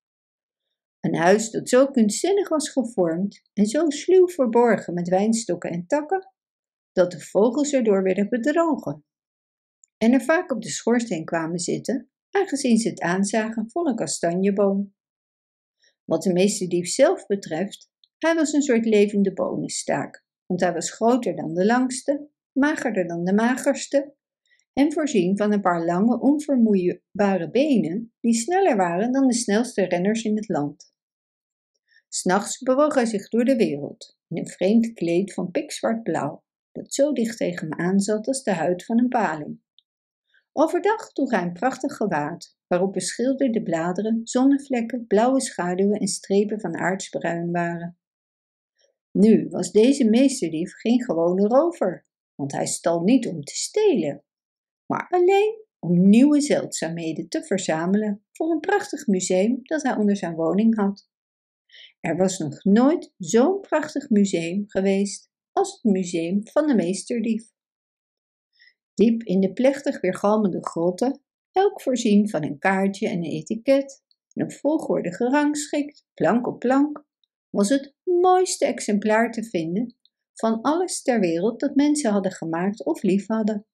Een 1.00 1.16
huis 1.16 1.50
dat 1.50 1.68
zo 1.68 1.86
kunstzinnig 1.86 2.48
was 2.48 2.70
gevormd 2.70 3.42
en 3.52 3.66
zo 3.66 3.90
sluw 3.90 4.28
verborgen 4.28 4.94
met 4.94 5.08
wijnstokken 5.08 5.70
en 5.70 5.86
takken, 5.86 6.32
dat 6.92 7.10
de 7.10 7.20
vogels 7.20 7.72
erdoor 7.72 8.02
werden 8.02 8.28
bedrogen 8.28 9.04
en 9.98 10.12
er 10.12 10.22
vaak 10.22 10.50
op 10.50 10.62
de 10.62 10.68
schoorsteen 10.68 11.24
kwamen 11.24 11.58
zitten, 11.58 12.10
aangezien 12.30 12.78
ze 12.78 12.88
het 12.88 13.00
aanzagen 13.00 13.70
voor 13.70 13.86
een 13.86 13.96
kastanjeboom. 13.96 14.94
Wat 16.04 16.22
de 16.22 16.32
meesterdief 16.32 16.88
zelf 16.88 17.26
betreft, 17.26 17.90
hij 18.18 18.34
was 18.34 18.52
een 18.52 18.62
soort 18.62 18.84
levende 18.84 19.32
bonenstaak, 19.32 20.24
want 20.46 20.60
hij 20.60 20.72
was 20.72 20.90
groter 20.90 21.36
dan 21.36 21.54
de 21.54 21.66
langste, 21.66 22.28
magerder 22.52 23.06
dan 23.06 23.24
de 23.24 23.34
magerste 23.34 24.14
en 24.78 24.92
voorzien 24.92 25.36
van 25.36 25.52
een 25.52 25.60
paar 25.60 25.84
lange, 25.84 26.20
onvermoeibare 26.20 27.50
benen 27.50 28.12
die 28.20 28.34
sneller 28.34 28.76
waren 28.76 29.12
dan 29.12 29.26
de 29.26 29.34
snelste 29.34 29.84
renners 29.84 30.22
in 30.22 30.36
het 30.36 30.48
land. 30.48 30.92
S'nachts 32.08 32.58
bewoog 32.58 32.94
hij 32.94 33.06
zich 33.06 33.28
door 33.28 33.44
de 33.44 33.56
wereld 33.56 34.18
in 34.28 34.36
een 34.36 34.48
vreemd 34.48 34.92
kleed 34.92 35.34
van 35.34 35.50
pikzwart 35.50 36.02
blauw, 36.02 36.44
dat 36.72 36.94
zo 36.94 37.12
dicht 37.12 37.36
tegen 37.36 37.68
hem 37.68 37.80
aanzat 37.80 38.26
als 38.26 38.42
de 38.42 38.52
huid 38.52 38.84
van 38.84 38.98
een 38.98 39.08
paling. 39.08 39.60
Overdag 40.52 41.12
droeg 41.12 41.30
hij 41.30 41.42
een 41.42 41.52
prachtig 41.52 41.96
gewaad, 41.96 42.56
waarop 42.66 42.92
beschilderde 42.92 43.62
bladeren, 43.62 44.20
zonnevlekken, 44.24 45.06
blauwe 45.06 45.40
schaduwen 45.40 46.00
en 46.00 46.08
strepen 46.08 46.60
van 46.60 46.76
aardsbruin 46.76 47.50
waren. 47.50 47.98
Nu 49.10 49.48
was 49.48 49.72
deze 49.72 50.04
meesterdief 50.04 50.72
geen 50.72 51.04
gewone 51.04 51.46
rover, 51.46 52.06
want 52.34 52.52
hij 52.52 52.66
stal 52.66 53.02
niet 53.02 53.28
om 53.28 53.44
te 53.44 53.54
stelen, 53.54 54.22
maar 54.88 55.06
alleen 55.08 55.64
om 55.78 56.08
nieuwe 56.08 56.40
zeldzaamheden 56.40 57.28
te 57.28 57.44
verzamelen 57.44 58.24
voor 58.32 58.50
een 58.50 58.60
prachtig 58.60 59.06
museum 59.06 59.58
dat 59.62 59.82
hij 59.82 59.96
onder 59.96 60.16
zijn 60.16 60.34
woning 60.34 60.76
had. 60.76 61.08
Er 62.00 62.16
was 62.16 62.38
nog 62.38 62.64
nooit 62.64 63.12
zo'n 63.18 63.60
prachtig 63.60 64.10
museum 64.10 64.64
geweest 64.66 65.30
als 65.52 65.72
het 65.72 65.92
museum 65.92 66.40
van 66.48 66.66
de 66.66 66.74
meesterdief. 66.74 67.50
Diep 68.94 69.22
in 69.22 69.40
de 69.40 69.52
plechtig 69.52 70.00
weergalmende 70.00 70.66
grotten 70.66 71.22
elk 71.52 71.82
voorzien 71.82 72.28
van 72.28 72.42
een 72.42 72.58
kaartje 72.58 73.08
en 73.08 73.16
een 73.16 73.30
etiket, 73.30 74.02
en 74.32 74.44
op 74.44 74.52
volgorde 74.52 75.12
gerangschikt, 75.12 76.06
plank 76.14 76.46
op 76.46 76.58
plank, 76.58 77.04
was 77.50 77.68
het 77.68 77.94
mooiste 78.04 78.66
exemplaar 78.66 79.30
te 79.30 79.44
vinden 79.44 79.96
van 80.34 80.60
alles 80.60 81.02
ter 81.02 81.20
wereld 81.20 81.60
dat 81.60 81.74
mensen 81.74 82.12
hadden 82.12 82.32
gemaakt 82.32 82.84
of 82.84 83.02
lief 83.02 83.26
hadden. 83.26 83.66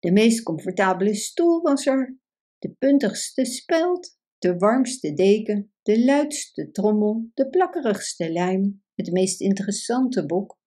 De 0.00 0.12
meest 0.12 0.42
comfortabele 0.42 1.14
stoel 1.14 1.60
was 1.60 1.86
er, 1.86 2.18
de 2.58 2.70
puntigste 2.78 3.44
speld, 3.44 4.18
de 4.38 4.56
warmste 4.56 5.12
deken, 5.12 5.72
de 5.82 6.04
luidste 6.04 6.70
trommel, 6.70 7.30
de 7.34 7.48
plakkerigste 7.48 8.32
lijm, 8.32 8.82
het 8.94 9.12
meest 9.12 9.40
interessante 9.40 10.26
boek, 10.26 10.58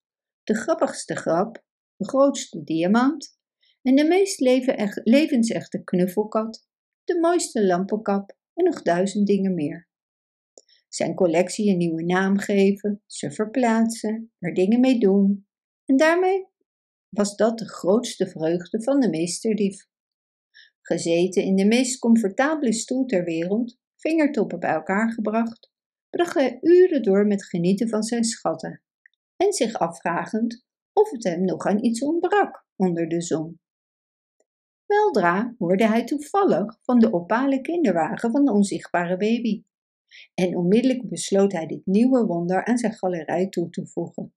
de 0.44 0.56
grappigste 0.56 1.16
grap, 1.16 1.64
de 1.96 2.08
grootste 2.08 2.64
diamant 2.64 3.38
en 3.82 3.96
de 3.96 4.04
meest 4.04 4.40
levensechte 5.04 5.84
knuffelkat, 5.84 6.68
de 7.04 7.20
mooiste 7.20 7.66
lampenkap 7.66 8.38
en 8.54 8.64
nog 8.64 8.82
duizend 8.82 9.28
dingen 9.28 9.54
meer. 9.54 9.90
Zijn 10.90 11.16
collectie 11.16 11.72
een 11.72 11.78
nieuwe 11.78 12.04
naam 12.04 12.38
geven, 12.38 13.02
ze 13.06 13.32
verplaatsen, 13.32 14.32
er 14.40 14.54
dingen 14.54 14.80
mee 14.80 15.00
doen. 15.00 15.48
En 15.86 15.98
daarmee 15.98 16.48
was 17.14 17.36
dat 17.36 17.58
de 17.58 17.70
grootste 17.70 18.28
vreugde 18.28 18.84
van 18.84 19.00
de 19.00 19.10
meesterdief. 19.10 19.88
Gezeten 20.82 21.44
in 21.44 21.56
de 21.56 21.66
meest 21.66 22.00
comfortabele 22.00 22.74
stoel 22.74 23.06
ter 23.06 23.24
wereld, 23.24 23.78
vingertoppen 23.96 24.60
bij 24.60 24.74
elkaar 24.74 25.12
gebracht, 25.12 25.72
bracht 26.10 26.34
hij 26.34 26.58
uren 26.62 27.04
door 27.04 27.28
met 27.28 27.46
genieten 27.46 27.90
van 27.90 28.04
zijn 28.04 28.24
schatten 28.24 28.82
en 29.36 29.54
zich 29.54 29.74
afvragend 29.74 30.66
of 30.94 31.10
het 31.10 31.24
hem 31.24 31.46
nog 31.46 31.66
aan 31.66 31.84
iets 31.84 32.02
ontbrak 32.02 32.66
onder 32.76 33.08
de 33.08 33.22
zon. 33.22 33.60
Weldra 34.86 35.56
hoorde 35.58 35.88
hij 35.88 36.04
toevallig 36.04 36.80
van 36.82 37.00
de 37.00 37.14
opale 37.14 37.62
kinderwagen 37.62 38.32
van 38.32 38.46
de 38.46 38.52
onzichtbare 38.52 39.18
baby. 39.18 39.64
En 40.34 40.58
onmiddellijk 40.58 41.10
besloot 41.10 41.52
hij 41.52 41.66
dit 41.66 41.86
nieuwe 41.86 42.26
wonder 42.26 42.66
aan 42.66 42.78
zijn 42.78 42.94
galerij 42.94 43.50
toe 43.50 43.70
te 43.70 43.88
voegen. 43.88 44.34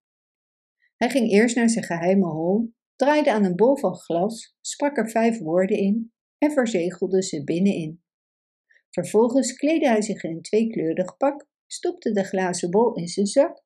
Hij 0.96 1.10
ging 1.10 1.30
eerst 1.30 1.56
naar 1.56 1.68
zijn 1.68 1.84
geheime 1.84 2.26
hol, 2.26 2.72
draaide 2.96 3.32
aan 3.32 3.44
een 3.44 3.56
bol 3.56 3.76
van 3.76 3.94
glas, 3.94 4.56
sprak 4.60 4.96
er 4.96 5.10
vijf 5.10 5.38
woorden 5.38 5.76
in 5.76 6.12
en 6.38 6.50
verzegelde 6.52 7.22
ze 7.22 7.44
binnenin. 7.44 8.02
Vervolgens 8.90 9.52
kleedde 9.52 9.88
hij 9.88 10.02
zich 10.02 10.22
in 10.22 10.30
een 10.30 10.42
tweekleurig 10.42 11.16
pak, 11.16 11.46
stopte 11.66 12.12
de 12.12 12.24
glazen 12.24 12.70
bol 12.70 12.94
in 12.94 13.08
zijn 13.08 13.26
zak 13.26 13.64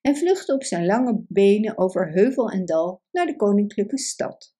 en 0.00 0.16
vluchtte 0.16 0.54
op 0.54 0.64
zijn 0.64 0.86
lange 0.86 1.24
benen 1.28 1.78
over 1.78 2.12
heuvel 2.12 2.50
en 2.50 2.64
dal 2.64 3.02
naar 3.10 3.26
de 3.26 3.36
koninklijke 3.36 3.98
stad. 3.98 4.54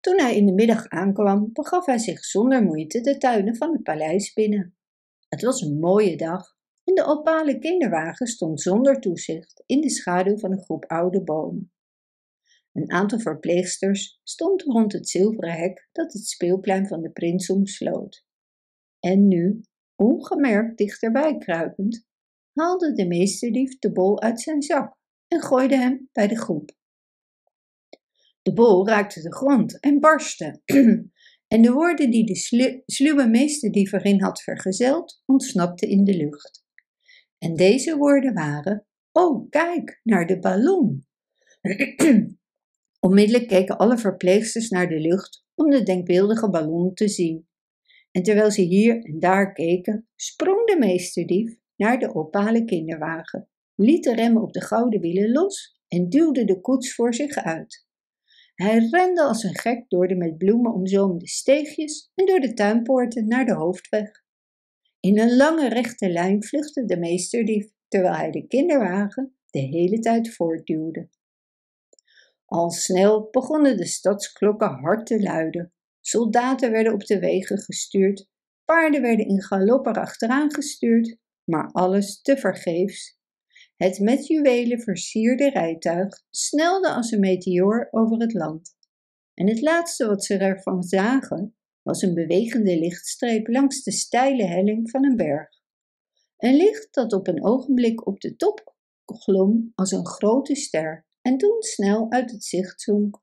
Toen 0.00 0.20
hij 0.20 0.36
in 0.36 0.46
de 0.46 0.52
middag 0.52 0.88
aankwam, 0.88 1.50
begaf 1.52 1.86
hij 1.86 1.98
zich 1.98 2.24
zonder 2.24 2.62
moeite 2.62 3.00
de 3.00 3.18
tuinen 3.18 3.56
van 3.56 3.72
het 3.72 3.82
paleis 3.82 4.32
binnen. 4.32 4.76
Het 5.28 5.42
was 5.42 5.60
een 5.60 5.78
mooie 5.78 6.16
dag 6.16 6.57
de 6.98 7.04
opale 7.04 7.58
kinderwagen 7.58 8.26
stond 8.26 8.60
zonder 8.60 9.00
toezicht 9.00 9.62
in 9.66 9.80
de 9.80 9.90
schaduw 9.90 10.38
van 10.38 10.52
een 10.52 10.62
groep 10.62 10.84
oude 10.84 11.22
bomen. 11.24 11.72
Een 12.72 12.90
aantal 12.90 13.18
verpleegsters 13.18 14.20
stond 14.22 14.62
rond 14.62 14.92
het 14.92 15.08
zilveren 15.08 15.52
hek 15.52 15.88
dat 15.92 16.12
het 16.12 16.26
speelplein 16.26 16.86
van 16.86 17.02
de 17.02 17.10
prins 17.10 17.50
omsloot. 17.50 18.24
En 19.00 19.28
nu, 19.28 19.60
ongemerkt 19.96 20.78
dichterbij 20.78 21.36
kruipend, 21.36 22.06
haalde 22.52 22.92
de 22.92 23.06
meesterdief 23.06 23.78
de 23.78 23.92
bol 23.92 24.20
uit 24.20 24.40
zijn 24.40 24.62
zak 24.62 24.96
en 25.28 25.42
gooide 25.42 25.76
hem 25.76 26.08
bij 26.12 26.28
de 26.28 26.36
groep. 26.36 26.76
De 28.42 28.52
bol 28.52 28.86
raakte 28.86 29.22
de 29.22 29.34
grond 29.34 29.80
en 29.80 30.00
barstte. 30.00 30.60
en 31.54 31.62
de 31.62 31.72
woorden 31.72 32.10
die 32.10 32.26
de 32.26 32.36
slu 32.36 32.82
sluwe 32.86 33.28
meesterdief 33.28 33.92
erin 33.92 34.22
had 34.22 34.42
vergezeld, 34.42 35.22
ontsnapten 35.26 35.88
in 35.88 36.04
de 36.04 36.16
lucht. 36.16 36.66
En 37.38 37.54
deze 37.54 37.96
woorden 37.96 38.34
waren: 38.34 38.86
Oh, 39.12 39.50
kijk 39.50 40.00
naar 40.02 40.26
de 40.26 40.38
ballon. 40.38 41.06
Onmiddellijk 43.00 43.48
keken 43.48 43.76
alle 43.76 43.98
verpleegsters 43.98 44.68
naar 44.68 44.88
de 44.88 45.00
lucht 45.00 45.44
om 45.54 45.70
de 45.70 45.82
denkbeeldige 45.82 46.50
ballon 46.50 46.94
te 46.94 47.08
zien. 47.08 47.48
En 48.10 48.22
terwijl 48.22 48.50
ze 48.50 48.62
hier 48.62 49.04
en 49.04 49.18
daar 49.18 49.52
keken, 49.52 50.08
sprong 50.14 50.66
de 50.66 50.76
meesterdief 50.78 51.58
naar 51.76 51.98
de 51.98 52.14
opale 52.14 52.64
kinderwagen, 52.64 53.48
liet 53.74 54.04
de 54.04 54.14
remmen 54.14 54.42
op 54.42 54.52
de 54.52 54.62
gouden 54.62 55.00
wielen 55.00 55.32
los 55.32 55.80
en 55.88 56.08
duwde 56.08 56.44
de 56.44 56.60
koets 56.60 56.94
voor 56.94 57.14
zich 57.14 57.36
uit. 57.36 57.86
Hij 58.54 58.88
rende 58.90 59.22
als 59.22 59.42
een 59.42 59.58
gek 59.58 59.84
door 59.88 60.08
de 60.08 60.16
met 60.16 60.38
bloemen 60.38 60.74
omzoomde 60.74 61.28
steegjes 61.28 62.10
en 62.14 62.26
door 62.26 62.40
de 62.40 62.54
tuinpoorten 62.54 63.28
naar 63.28 63.44
de 63.44 63.54
hoofdweg. 63.54 64.26
In 65.00 65.18
een 65.18 65.36
lange 65.36 65.68
rechte 65.68 66.08
lijn 66.08 66.44
vluchtte 66.44 66.84
de 66.84 66.98
meesterdief, 66.98 67.70
terwijl 67.88 68.14
hij 68.14 68.30
de 68.30 68.46
kinderwagen 68.46 69.36
de 69.50 69.60
hele 69.60 69.98
tijd 69.98 70.34
voortduwde. 70.34 71.08
Al 72.44 72.70
snel 72.70 73.28
begonnen 73.30 73.76
de 73.76 73.86
stadsklokken 73.86 74.70
hard 74.70 75.06
te 75.06 75.22
luiden. 75.22 75.72
Soldaten 76.00 76.70
werden 76.70 76.92
op 76.92 77.04
de 77.04 77.18
wegen 77.18 77.58
gestuurd, 77.58 78.28
paarden 78.64 79.02
werden 79.02 79.26
in 79.26 79.42
galop 79.42 79.86
erachteraan 79.86 80.54
gestuurd, 80.54 81.16
maar 81.44 81.70
alles 81.72 82.20
tevergeefs 82.20 83.18
het 83.78 83.98
met 83.98 84.26
juwelen 84.26 84.80
versierde 84.80 85.50
rijtuig 85.50 86.22
snelde 86.30 86.92
als 86.92 87.10
een 87.10 87.20
meteoor 87.20 87.88
over 87.90 88.20
het 88.20 88.32
land. 88.32 88.76
En 89.34 89.48
het 89.48 89.60
laatste 89.60 90.06
wat 90.06 90.24
ze 90.24 90.36
ervan 90.36 90.82
zagen 90.82 91.56
was 91.88 92.02
een 92.02 92.14
bewegende 92.14 92.78
lichtstreep 92.78 93.46
langs 93.46 93.82
de 93.82 93.92
steile 93.92 94.44
helling 94.44 94.90
van 94.90 95.04
een 95.04 95.16
berg. 95.16 95.48
Een 96.36 96.56
licht 96.56 96.94
dat 96.94 97.12
op 97.12 97.26
een 97.26 97.44
ogenblik 97.44 98.06
op 98.06 98.20
de 98.20 98.36
top 98.36 98.74
glom 99.04 99.72
als 99.74 99.92
een 99.92 100.06
grote 100.06 100.54
ster 100.54 101.06
en 101.22 101.38
toen 101.38 101.62
snel 101.62 102.10
uit 102.10 102.30
het 102.30 102.44
zicht 102.44 102.80
zonk. 102.80 103.22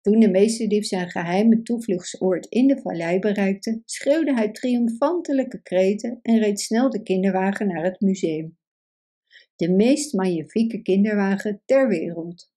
Toen 0.00 0.20
de 0.20 0.30
meesterdief 0.30 0.86
zijn 0.86 1.10
geheime 1.10 1.62
toevluchtsoord 1.62 2.46
in 2.46 2.66
de 2.66 2.80
vallei 2.80 3.18
bereikte, 3.18 3.82
schreeuwde 3.84 4.34
hij 4.34 4.50
triomfantelijke 4.50 5.62
kreten 5.62 6.18
en 6.22 6.38
reed 6.38 6.60
snel 6.60 6.90
de 6.90 7.02
kinderwagen 7.02 7.66
naar 7.66 7.84
het 7.84 8.00
museum 8.00 8.58
de 9.60 9.70
meest 9.70 10.14
magnifieke 10.14 10.82
kinderwagen 10.82 11.62
ter 11.64 11.88
wereld. 11.88 12.52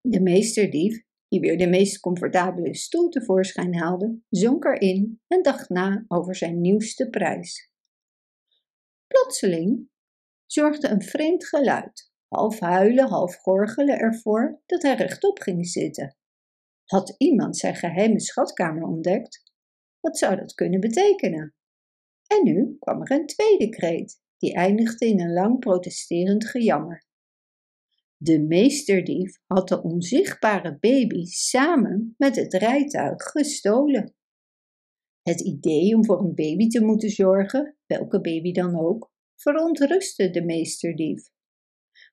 De 0.00 0.20
meesterdief, 0.20 1.04
die 1.28 1.40
weer 1.40 1.58
de 1.58 1.68
meest 1.68 2.00
comfortabele 2.00 2.74
stoel 2.74 3.08
tevoorschijn 3.08 3.76
haalde, 3.76 4.20
zonk 4.28 4.64
erin 4.64 5.20
en 5.26 5.42
dacht 5.42 5.68
na 5.68 6.04
over 6.08 6.36
zijn 6.36 6.60
nieuwste 6.60 7.08
prijs. 7.08 7.72
Plotseling 9.06 9.88
zorgde 10.46 10.88
een 10.88 11.02
vreemd 11.02 11.46
geluid, 11.46 12.12
half 12.28 12.58
huilen, 12.60 13.08
half 13.08 13.36
gorgelen 13.36 13.98
ervoor 13.98 14.62
dat 14.66 14.82
hij 14.82 14.94
rechtop 14.94 15.38
ging 15.38 15.66
zitten. 15.66 16.16
Had 16.84 17.14
iemand 17.18 17.56
zijn 17.56 17.74
geheime 17.74 18.20
schatkamer 18.20 18.82
ontdekt? 18.82 19.42
Wat 20.00 20.18
zou 20.18 20.36
dat 20.36 20.54
kunnen 20.54 20.80
betekenen? 20.80 21.54
En 22.26 22.44
nu 22.44 22.76
kwam 22.78 23.02
er 23.02 23.10
een 23.10 23.26
tweede 23.26 23.68
kreet 23.68 24.20
die 24.38 24.54
eindigde 24.54 25.06
in 25.06 25.20
een 25.20 25.32
lang 25.32 25.58
protesterend 25.58 26.46
gejammer. 26.46 27.06
De 28.20 28.40
meesterdief 28.40 29.38
had 29.46 29.68
de 29.68 29.82
onzichtbare 29.82 30.78
baby 30.78 31.24
samen 31.24 32.14
met 32.16 32.36
het 32.36 32.54
rijtuig 32.54 33.22
gestolen. 33.22 34.14
Het 35.22 35.40
idee 35.40 35.94
om 35.94 36.04
voor 36.04 36.20
een 36.20 36.34
baby 36.34 36.68
te 36.68 36.84
moeten 36.84 37.10
zorgen, 37.10 37.76
welke 37.86 38.20
baby 38.20 38.52
dan 38.52 38.78
ook, 38.78 39.12
verontrustte 39.36 40.30
de 40.30 40.44
meesterdief. 40.44 41.28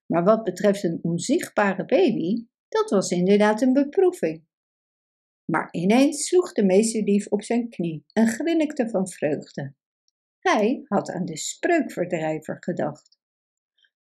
Maar 0.06 0.24
wat 0.24 0.44
betreft 0.44 0.84
een 0.84 1.00
onzichtbare 1.02 1.86
baby, 1.86 2.46
dat 2.68 2.90
was 2.90 3.12
inderdaad 3.12 3.62
een 3.62 3.74
beproeving. 3.74 4.46
Maar 5.52 5.68
ineens 5.72 6.28
sloeg 6.28 6.52
de 6.52 6.66
meesterdief 6.66 7.28
op 7.28 7.44
zijn 7.44 7.70
knie 7.70 8.06
en 8.14 8.28
grinnikte 8.28 8.90
van 8.90 9.08
vreugde. 9.08 9.74
Hij 10.40 10.84
had 10.88 11.10
aan 11.10 11.26
de 11.26 11.38
spreukverdrijver 11.38 12.58
gedacht. 12.60 13.20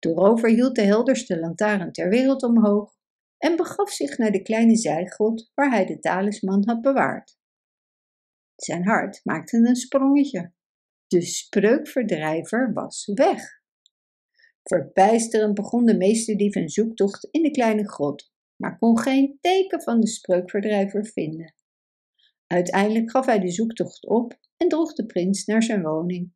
De 0.02 0.12
rover 0.12 0.48
hield 0.48 0.74
de 0.74 0.82
helderste 0.82 1.38
lantaarn 1.38 1.92
ter 1.92 2.08
wereld 2.08 2.42
omhoog 2.42 2.94
en 3.38 3.56
begaf 3.56 3.90
zich 3.90 4.18
naar 4.18 4.30
de 4.30 4.42
kleine 4.42 4.76
zijgrot 4.76 5.50
waar 5.54 5.70
hij 5.70 5.86
de 5.86 5.98
talisman 5.98 6.66
had 6.66 6.80
bewaard. 6.80 7.38
Zijn 8.56 8.86
hart 8.86 9.20
maakte 9.24 9.56
een 9.56 9.76
sprongetje. 9.76 10.52
De 11.06 11.20
spreukverdrijver 11.20 12.72
was 12.72 13.10
weg. 13.14 13.60
Verbijsterend 14.62 15.54
begon 15.54 15.84
de 15.84 15.96
meesterdief 15.96 16.54
een 16.54 16.68
zoektocht 16.68 17.28
in 17.30 17.42
de 17.42 17.50
kleine 17.50 17.88
grot, 17.88 18.32
maar 18.56 18.78
kon 18.78 18.98
geen 18.98 19.38
teken 19.40 19.82
van 19.82 20.00
de 20.00 20.08
spreukverdrijver 20.08 21.06
vinden. 21.06 21.54
Uiteindelijk 22.46 23.10
gaf 23.10 23.26
hij 23.26 23.38
de 23.38 23.50
zoektocht 23.50 24.06
op 24.06 24.38
en 24.56 24.68
droeg 24.68 24.92
de 24.92 25.06
prins 25.06 25.44
naar 25.44 25.62
zijn 25.62 25.82
woning. 25.82 26.32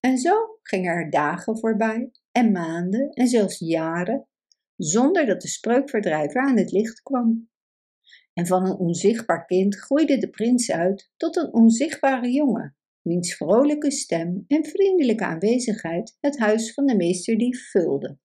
En 0.00 0.18
zo 0.18 0.58
gingen 0.62 0.92
er 0.92 1.10
dagen 1.10 1.58
voorbij 1.58 2.10
en 2.38 2.52
maanden 2.52 3.10
en 3.10 3.28
zelfs 3.28 3.58
jaren 3.58 4.28
zonder 4.76 5.26
dat 5.26 5.40
de 5.40 5.48
spreukverdrijver 5.48 6.40
aan 6.40 6.58
het 6.58 6.72
licht 6.72 7.02
kwam. 7.02 7.48
En 8.32 8.46
van 8.46 8.66
een 8.66 8.76
onzichtbaar 8.76 9.46
kind 9.46 9.76
groeide 9.76 10.18
de 10.18 10.30
prins 10.30 10.70
uit 10.70 11.10
tot 11.16 11.36
een 11.36 11.52
onzichtbare 11.52 12.30
jongen, 12.30 12.76
wiens 13.02 13.36
vrolijke 13.36 13.90
stem 13.90 14.44
en 14.46 14.64
vriendelijke 14.64 15.24
aanwezigheid 15.24 16.16
het 16.20 16.38
huis 16.38 16.74
van 16.74 16.86
de 16.86 16.96
meesterdief 16.96 17.70
vulde. 17.70 18.18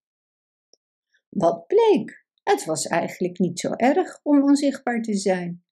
Wat 1.30 1.68
bleek? 1.68 2.26
Het 2.44 2.66
was 2.66 2.88
eigenlijk 2.88 3.40
niet 3.40 3.60
zo 3.60 3.72
erg 3.72 4.20
om 4.24 4.44
onzichtbaar 4.44 5.02
te 5.02 5.14
zijn. 5.14 5.64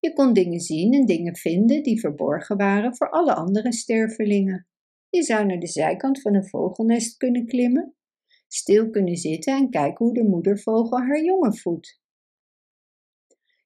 Je 0.00 0.12
kon 0.12 0.32
dingen 0.32 0.60
zien 0.60 0.92
en 0.92 1.06
dingen 1.06 1.36
vinden 1.36 1.82
die 1.82 2.00
verborgen 2.00 2.56
waren 2.56 2.96
voor 2.96 3.10
alle 3.10 3.34
andere 3.34 3.72
stervelingen. 3.72 4.66
Je 5.14 5.22
zou 5.22 5.46
naar 5.46 5.58
de 5.58 5.66
zijkant 5.66 6.20
van 6.20 6.34
een 6.34 6.48
vogelnest 6.48 7.16
kunnen 7.16 7.46
klimmen, 7.46 7.94
stil 8.48 8.90
kunnen 8.90 9.16
zitten 9.16 9.56
en 9.56 9.70
kijken 9.70 10.04
hoe 10.04 10.14
de 10.14 10.24
moedervogel 10.24 10.98
haar 10.98 11.24
jongen 11.24 11.56
voedt. 11.56 12.00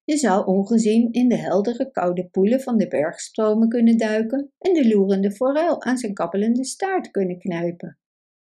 Je 0.05 0.17
zou 0.17 0.47
ongezien 0.47 1.13
in 1.13 1.29
de 1.29 1.37
heldere 1.37 1.91
koude 1.91 2.29
poelen 2.29 2.61
van 2.61 2.77
de 2.77 2.89
bergstromen 2.89 3.69
kunnen 3.69 3.99
duiken 3.99 4.53
en 4.59 4.73
de 4.73 4.89
loerende 4.89 5.33
forel 5.33 5.83
aan 5.83 5.99
zijn 5.99 6.15
kabbelende 6.15 6.65
staart 6.65 7.11
kunnen 7.11 7.39
knijpen. 7.39 7.99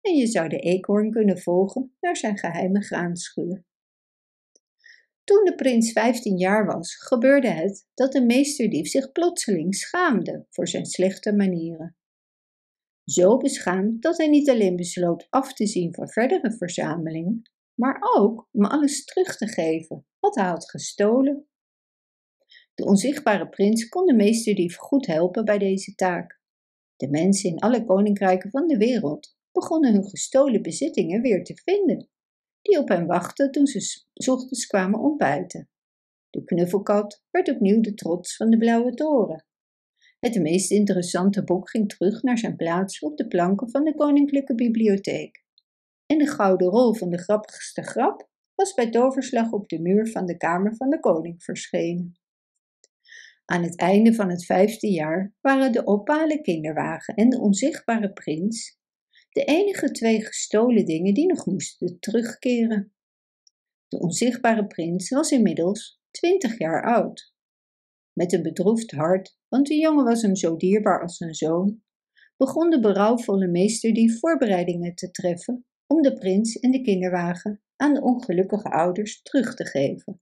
En 0.01 0.15
je 0.15 0.27
zou 0.27 0.49
de 0.49 0.59
eekhoorn 0.59 1.11
kunnen 1.11 1.39
volgen 1.39 1.95
naar 1.99 2.17
zijn 2.17 2.37
geheime 2.37 2.81
graanschuur. 2.81 3.63
Toen 5.23 5.43
de 5.43 5.55
prins 5.55 5.91
15 5.91 6.37
jaar 6.37 6.65
was, 6.65 6.95
gebeurde 6.95 7.49
het 7.49 7.87
dat 7.93 8.11
de 8.11 8.25
meesterdief 8.25 8.87
zich 8.87 9.11
plotseling 9.11 9.75
schaamde 9.75 10.45
voor 10.49 10.67
zijn 10.67 10.85
slechte 10.85 11.33
manieren. 11.33 11.95
Zo 13.05 13.37
beschaamd 13.37 14.01
dat 14.01 14.17
hij 14.17 14.27
niet 14.27 14.49
alleen 14.49 14.75
besloot 14.75 15.27
af 15.29 15.53
te 15.53 15.67
zien 15.67 15.93
van 15.93 16.09
verdere 16.09 16.51
verzameling, 16.51 17.49
maar 17.73 17.97
ook 18.15 18.47
om 18.51 18.65
alles 18.65 19.05
terug 19.05 19.37
te 19.37 19.47
geven 19.47 20.05
wat 20.19 20.35
hij 20.35 20.45
had 20.45 20.69
gestolen. 20.69 21.47
De 22.73 22.85
onzichtbare 22.85 23.49
prins 23.49 23.89
kon 23.89 24.05
de 24.05 24.13
meesterdief 24.13 24.77
goed 24.77 25.05
helpen 25.05 25.45
bij 25.45 25.57
deze 25.57 25.95
taak. 25.95 26.41
De 26.95 27.09
mensen 27.09 27.49
in 27.49 27.59
alle 27.59 27.85
koninkrijken 27.85 28.49
van 28.49 28.67
de 28.67 28.77
wereld 28.77 29.37
begonnen 29.51 29.93
hun 29.93 30.09
gestolen 30.09 30.61
bezittingen 30.61 31.21
weer 31.21 31.43
te 31.43 31.61
vinden 31.63 32.09
die 32.61 32.79
op 32.79 32.87
hen 32.87 33.05
wachtten 33.05 33.51
toen 33.51 33.65
ze 33.67 34.31
ochtends 34.31 34.65
kwamen 34.65 34.99
ontbijten. 34.99 35.69
De 36.29 36.43
knuffelkat 36.43 37.23
werd 37.29 37.49
opnieuw 37.49 37.81
de 37.81 37.93
trots 37.93 38.35
van 38.35 38.49
de 38.49 38.57
blauwe 38.57 38.93
toren. 38.93 39.45
Het 40.25 40.41
meest 40.41 40.71
interessante 40.71 41.43
boek 41.43 41.69
ging 41.69 41.89
terug 41.89 42.23
naar 42.23 42.37
zijn 42.37 42.55
plaats 42.55 42.99
op 42.99 43.17
de 43.17 43.27
planken 43.27 43.69
van 43.69 43.83
de 43.83 43.95
koninklijke 43.95 44.55
bibliotheek. 44.55 45.43
En 46.05 46.17
de 46.17 46.27
gouden 46.27 46.67
rol 46.67 46.93
van 46.93 47.09
de 47.09 47.17
grappigste 47.17 47.81
grap 47.81 48.29
was 48.55 48.73
bij 48.73 48.89
toverslag 48.89 49.51
op 49.51 49.69
de 49.69 49.79
muur 49.81 50.07
van 50.07 50.25
de 50.25 50.37
kamer 50.37 50.75
van 50.75 50.89
de 50.89 50.99
koning 50.99 51.43
verschenen. 51.43 52.19
Aan 53.45 53.63
het 53.63 53.77
einde 53.77 54.13
van 54.13 54.29
het 54.29 54.45
vijfde 54.45 54.91
jaar 54.91 55.33
waren 55.41 55.71
de 55.71 55.87
opale 55.87 56.41
kinderwagen 56.41 57.15
en 57.15 57.29
de 57.29 57.39
onzichtbare 57.39 58.13
prins 58.13 58.79
de 59.29 59.43
enige 59.43 59.91
twee 59.91 60.25
gestolen 60.25 60.85
dingen 60.85 61.13
die 61.13 61.27
nog 61.27 61.45
moesten 61.45 61.99
terugkeren. 61.99 62.93
De 63.87 63.99
onzichtbare 63.99 64.67
prins 64.67 65.09
was 65.09 65.31
inmiddels 65.31 66.01
twintig 66.11 66.57
jaar 66.57 66.83
oud. 66.83 67.34
Met 68.15 68.33
een 68.33 68.41
bedroefd 68.41 68.91
hart, 68.91 69.37
want 69.47 69.67
de 69.67 69.75
jongen 69.75 70.05
was 70.05 70.21
hem 70.21 70.35
zo 70.35 70.57
dierbaar 70.57 71.01
als 71.01 71.19
een 71.19 71.35
zoon, 71.35 71.81
begon 72.37 72.69
de 72.69 72.79
berouwvolle 72.79 73.47
meester 73.47 73.93
die 73.93 74.17
voorbereidingen 74.19 74.95
te 74.95 75.11
treffen 75.11 75.65
om 75.87 76.01
de 76.01 76.13
prins 76.13 76.59
en 76.59 76.71
de 76.71 76.81
kinderwagen 76.81 77.61
aan 77.75 77.93
de 77.93 78.01
ongelukkige 78.01 78.69
ouders 78.69 79.21
terug 79.21 79.55
te 79.55 79.65
geven. 79.65 80.21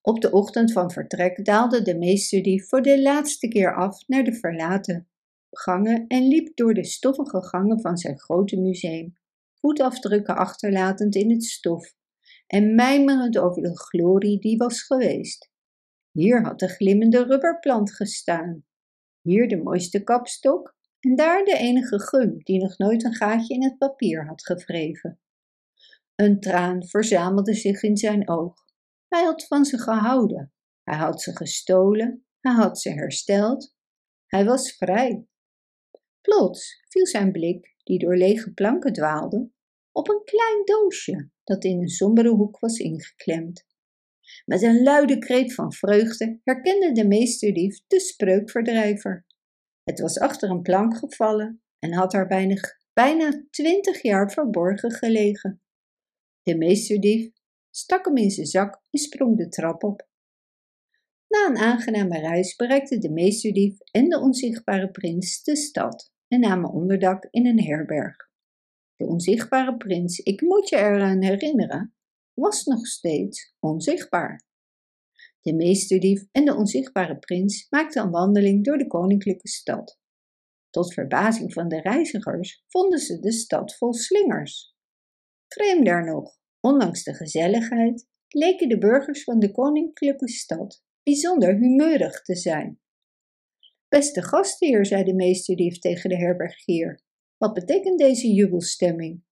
Op 0.00 0.20
de 0.20 0.30
ochtend 0.30 0.72
van 0.72 0.90
vertrek 0.90 1.44
daalde 1.44 1.82
de 1.82 1.98
meesterdief 1.98 2.68
voor 2.68 2.82
de 2.82 3.02
laatste 3.02 3.48
keer 3.48 3.74
af 3.74 4.06
naar 4.06 4.24
de 4.24 4.34
verlaten 4.34 5.08
gangen 5.50 6.06
en 6.06 6.28
liep 6.28 6.56
door 6.56 6.74
de 6.74 6.84
stoffige 6.84 7.42
gangen 7.42 7.80
van 7.80 7.96
zijn 7.96 8.18
grote 8.18 8.60
museum, 8.60 9.18
voetafdrukken 9.54 10.36
achterlatend 10.36 11.14
in 11.14 11.30
het 11.30 11.44
stof 11.44 11.94
en 12.46 12.74
mijmerend 12.74 13.38
over 13.38 13.62
de 13.62 13.78
glorie 13.78 14.38
die 14.40 14.56
was 14.56 14.82
geweest. 14.82 15.50
Hier 16.12 16.44
had 16.44 16.58
de 16.58 16.68
glimmende 16.68 17.24
rubberplant 17.24 17.94
gestaan, 17.94 18.64
hier 19.20 19.48
de 19.48 19.56
mooiste 19.56 20.02
kapstok 20.02 20.76
en 21.00 21.16
daar 21.16 21.44
de 21.44 21.56
enige 21.56 22.00
gum 22.00 22.42
die 22.42 22.62
nog 22.62 22.78
nooit 22.78 23.04
een 23.04 23.14
gaatje 23.14 23.54
in 23.54 23.62
het 23.62 23.78
papier 23.78 24.26
had 24.26 24.44
gewreven. 24.44 25.20
Een 26.14 26.40
traan 26.40 26.86
verzamelde 26.86 27.54
zich 27.54 27.82
in 27.82 27.96
zijn 27.96 28.28
oog. 28.28 28.54
Hij 29.08 29.24
had 29.24 29.46
van 29.46 29.64
ze 29.64 29.78
gehouden. 29.78 30.52
Hij 30.82 30.96
had 30.96 31.22
ze 31.22 31.36
gestolen. 31.36 32.26
Hij 32.40 32.52
had 32.52 32.80
ze 32.80 32.90
hersteld. 32.90 33.74
Hij 34.26 34.44
was 34.44 34.76
vrij. 34.76 35.26
Plots 36.20 36.82
viel 36.88 37.06
zijn 37.06 37.32
blik, 37.32 37.74
die 37.84 37.98
door 37.98 38.16
lege 38.16 38.52
planken 38.52 38.92
dwaalde, 38.92 39.50
op 39.92 40.08
een 40.08 40.22
klein 40.24 40.64
doosje 40.64 41.30
dat 41.44 41.64
in 41.64 41.80
een 41.80 41.88
sombere 41.88 42.28
hoek 42.28 42.58
was 42.58 42.78
ingeklemd. 42.78 43.66
Met 44.48 44.62
een 44.62 44.82
luide 44.82 45.18
kreet 45.18 45.54
van 45.54 45.72
vreugde 45.72 46.40
herkende 46.44 46.92
de 46.92 47.06
meesterdief 47.06 47.80
de 47.86 48.00
spreukverdrijver. 48.00 49.26
Het 49.84 50.00
was 50.00 50.18
achter 50.18 50.50
een 50.50 50.62
plank 50.62 50.96
gevallen 50.96 51.62
en 51.78 51.92
had 51.92 52.10
daar 52.10 52.26
bijna, 52.92 53.44
twintig 53.50 54.02
jaar 54.02 54.32
verborgen 54.32 54.90
gelegen. 54.90 55.60
De 56.42 56.56
meesterdief 56.56 57.30
stak 57.70 58.04
hem 58.04 58.16
in 58.16 58.30
zijn 58.30 58.46
zak 58.46 58.82
en 58.90 58.98
sprong 58.98 59.36
de 59.36 59.48
trap 59.48 59.82
op. 59.82 60.08
Na 61.28 61.46
een 61.48 61.58
aangename 61.58 62.18
reis 62.18 62.56
bereikte 62.56 62.98
de 62.98 63.10
meesterdief 63.10 63.80
en 63.80 64.08
de 64.08 64.20
onzichtbare 64.20 64.90
prins 64.90 65.42
de 65.42 65.56
stad 65.56 66.12
en 66.28 66.40
namen 66.40 66.70
onderdak 66.70 67.28
in 67.30 67.46
een 67.46 67.62
herberg. 67.62 68.16
De 68.96 69.06
onzichtbare 69.06 69.76
prins, 69.76 70.18
ik 70.18 70.40
moet 70.40 70.68
je 70.68 70.76
eraan 70.76 71.22
herinneren, 71.22 71.94
was 72.38 72.64
nog 72.64 72.86
steeds 72.86 73.54
onzichtbaar. 73.60 74.46
De 75.40 75.54
meesterdief 75.54 76.24
en 76.32 76.44
de 76.44 76.54
onzichtbare 76.54 77.18
prins 77.18 77.66
maakten 77.70 78.02
een 78.02 78.10
wandeling 78.10 78.64
door 78.64 78.78
de 78.78 78.86
koninklijke 78.86 79.48
stad. 79.48 79.98
Tot 80.70 80.92
verbazing 80.92 81.52
van 81.52 81.68
de 81.68 81.80
reizigers 81.80 82.64
vonden 82.66 82.98
ze 82.98 83.18
de 83.18 83.32
stad 83.32 83.76
vol 83.76 83.94
slingers. 83.94 84.74
Vreemder 85.48 86.04
nog, 86.04 86.38
ondanks 86.60 87.02
de 87.04 87.14
gezelligheid, 87.14 88.06
leken 88.28 88.68
de 88.68 88.78
burgers 88.78 89.24
van 89.24 89.38
de 89.38 89.50
koninklijke 89.50 90.28
stad 90.28 90.82
bijzonder 91.02 91.54
humeurig 91.54 92.22
te 92.22 92.36
zijn. 92.36 92.80
Beste 93.88 94.22
gastheer, 94.22 94.86
zei 94.86 95.04
de 95.04 95.14
meesterdief 95.14 95.78
tegen 95.78 96.10
de 96.10 96.16
herbergier, 96.16 97.02
wat 97.36 97.54
betekent 97.54 97.98
deze 97.98 98.32
jubelstemming? 98.32 99.22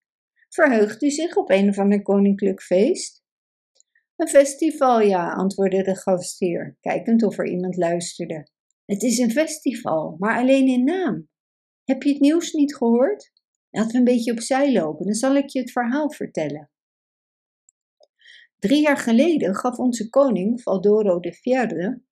Verheugt 0.57 1.03
u 1.03 1.11
zich 1.11 1.37
op 1.37 1.51
een 1.51 1.69
of 1.69 1.79
ander 1.79 2.03
koninklijk 2.03 2.63
feest? 2.63 3.25
Een 4.17 4.29
festival, 4.29 5.01
ja, 5.01 5.33
antwoordde 5.33 5.83
de 5.83 5.97
gastheer, 5.97 6.77
kijkend 6.81 7.23
of 7.23 7.39
er 7.39 7.49
iemand 7.49 7.77
luisterde. 7.77 8.49
Het 8.85 9.03
is 9.03 9.19
een 9.19 9.31
festival, 9.31 10.17
maar 10.19 10.39
alleen 10.39 10.67
in 10.67 10.85
naam. 10.85 11.29
Heb 11.85 12.03
je 12.03 12.09
het 12.13 12.21
nieuws 12.21 12.53
niet 12.53 12.77
gehoord? 12.77 13.33
Laten 13.71 13.93
we 13.93 13.99
een 13.99 14.05
beetje 14.05 14.33
opzij 14.33 14.73
lopen, 14.73 15.05
dan 15.05 15.15
zal 15.15 15.37
ik 15.37 15.49
je 15.49 15.61
het 15.61 15.71
verhaal 15.71 16.11
vertellen. 16.11 16.71
Drie 18.59 18.83
jaar 18.83 18.99
geleden 18.99 19.55
gaf 19.55 19.79
onze 19.79 20.09
koning, 20.09 20.63
Valdoro 20.63 21.21
de 21.21 21.33
Vierde, 21.33 22.03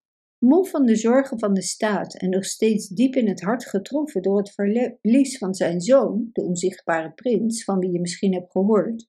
Moe 0.45 0.67
van 0.67 0.87
de 0.87 0.97
zorgen 0.97 1.39
van 1.39 1.55
de 1.55 1.63
staat 1.63 2.15
en 2.15 2.31
nog 2.31 2.45
steeds 2.45 2.89
diep 2.89 3.15
in 3.15 3.29
het 3.29 3.41
hart 3.41 3.67
getroffen 3.67 4.23
door 4.23 4.39
het 4.39 4.53
verlies 4.53 5.39
van 5.39 5.55
zijn 5.55 5.81
zoon, 5.81 6.29
de 6.33 6.43
onzichtbare 6.43 7.13
prins, 7.13 7.65
van 7.65 7.79
wie 7.79 7.93
je 7.93 8.01
misschien 8.01 8.35
hebt 8.35 8.51
gehoord, 8.51 9.09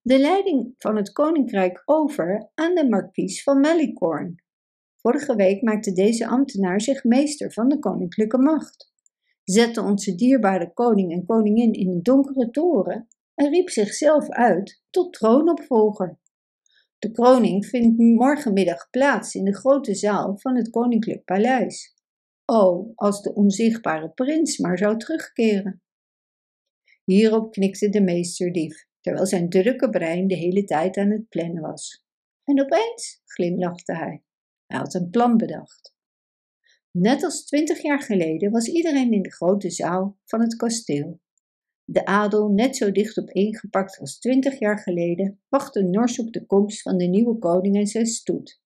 de 0.00 0.18
leiding 0.18 0.74
van 0.78 0.96
het 0.96 1.12
koninkrijk 1.12 1.82
over 1.84 2.50
aan 2.54 2.74
de 2.74 2.88
markies 2.88 3.42
van 3.42 3.60
Malicorn. 3.60 4.42
Vorige 4.96 5.36
week 5.36 5.62
maakte 5.62 5.92
deze 5.92 6.26
ambtenaar 6.26 6.80
zich 6.80 7.04
meester 7.04 7.52
van 7.52 7.68
de 7.68 7.78
koninklijke 7.78 8.38
macht, 8.38 8.92
zette 9.44 9.82
onze 9.82 10.14
dierbare 10.14 10.72
koning 10.72 11.12
en 11.12 11.26
koningin 11.26 11.72
in 11.72 11.88
een 11.88 12.02
donkere 12.02 12.50
toren 12.50 13.08
en 13.34 13.50
riep 13.50 13.70
zichzelf 13.70 14.28
uit 14.28 14.82
tot 14.90 15.12
troonopvolger. 15.12 16.18
De 16.98 17.12
kroning 17.12 17.66
vindt 17.66 17.98
morgenmiddag 17.98 18.90
plaats 18.90 19.34
in 19.34 19.44
de 19.44 19.54
grote 19.54 19.94
zaal 19.94 20.38
van 20.38 20.56
het 20.56 20.70
Koninklijk 20.70 21.24
Paleis. 21.24 21.94
O, 22.44 22.92
als 22.94 23.22
de 23.22 23.34
onzichtbare 23.34 24.10
prins 24.10 24.58
maar 24.58 24.78
zou 24.78 24.98
terugkeren. 24.98 25.82
Hierop 27.04 27.52
knikte 27.52 27.88
de 27.88 28.00
meesterdief, 28.00 28.86
terwijl 29.00 29.26
zijn 29.26 29.48
drukke 29.48 29.90
brein 29.90 30.26
de 30.26 30.34
hele 30.34 30.64
tijd 30.64 30.96
aan 30.96 31.10
het 31.10 31.28
plannen 31.28 31.62
was. 31.62 32.04
En 32.44 32.60
opeens 32.60 33.22
glimlachte 33.24 33.96
hij. 33.96 34.22
Hij 34.66 34.78
had 34.78 34.94
een 34.94 35.10
plan 35.10 35.36
bedacht. 35.36 35.94
Net 36.90 37.22
als 37.22 37.44
twintig 37.44 37.82
jaar 37.82 38.02
geleden 38.02 38.50
was 38.50 38.66
iedereen 38.66 39.12
in 39.12 39.22
de 39.22 39.32
grote 39.32 39.70
zaal 39.70 40.18
van 40.24 40.40
het 40.40 40.56
kasteel. 40.56 41.20
De 41.88 42.04
adel, 42.04 42.48
net 42.48 42.76
zo 42.76 42.92
dicht 42.92 43.18
opeengepakt 43.18 43.98
als 43.98 44.18
twintig 44.18 44.58
jaar 44.58 44.78
geleden, 44.78 45.40
wachtte 45.48 45.82
nors 45.82 46.18
op 46.18 46.32
de 46.32 46.46
komst 46.46 46.82
van 46.82 46.96
de 46.96 47.06
nieuwe 47.06 47.38
koning 47.38 47.76
en 47.76 47.86
zijn 47.86 48.06
stoet. 48.06 48.60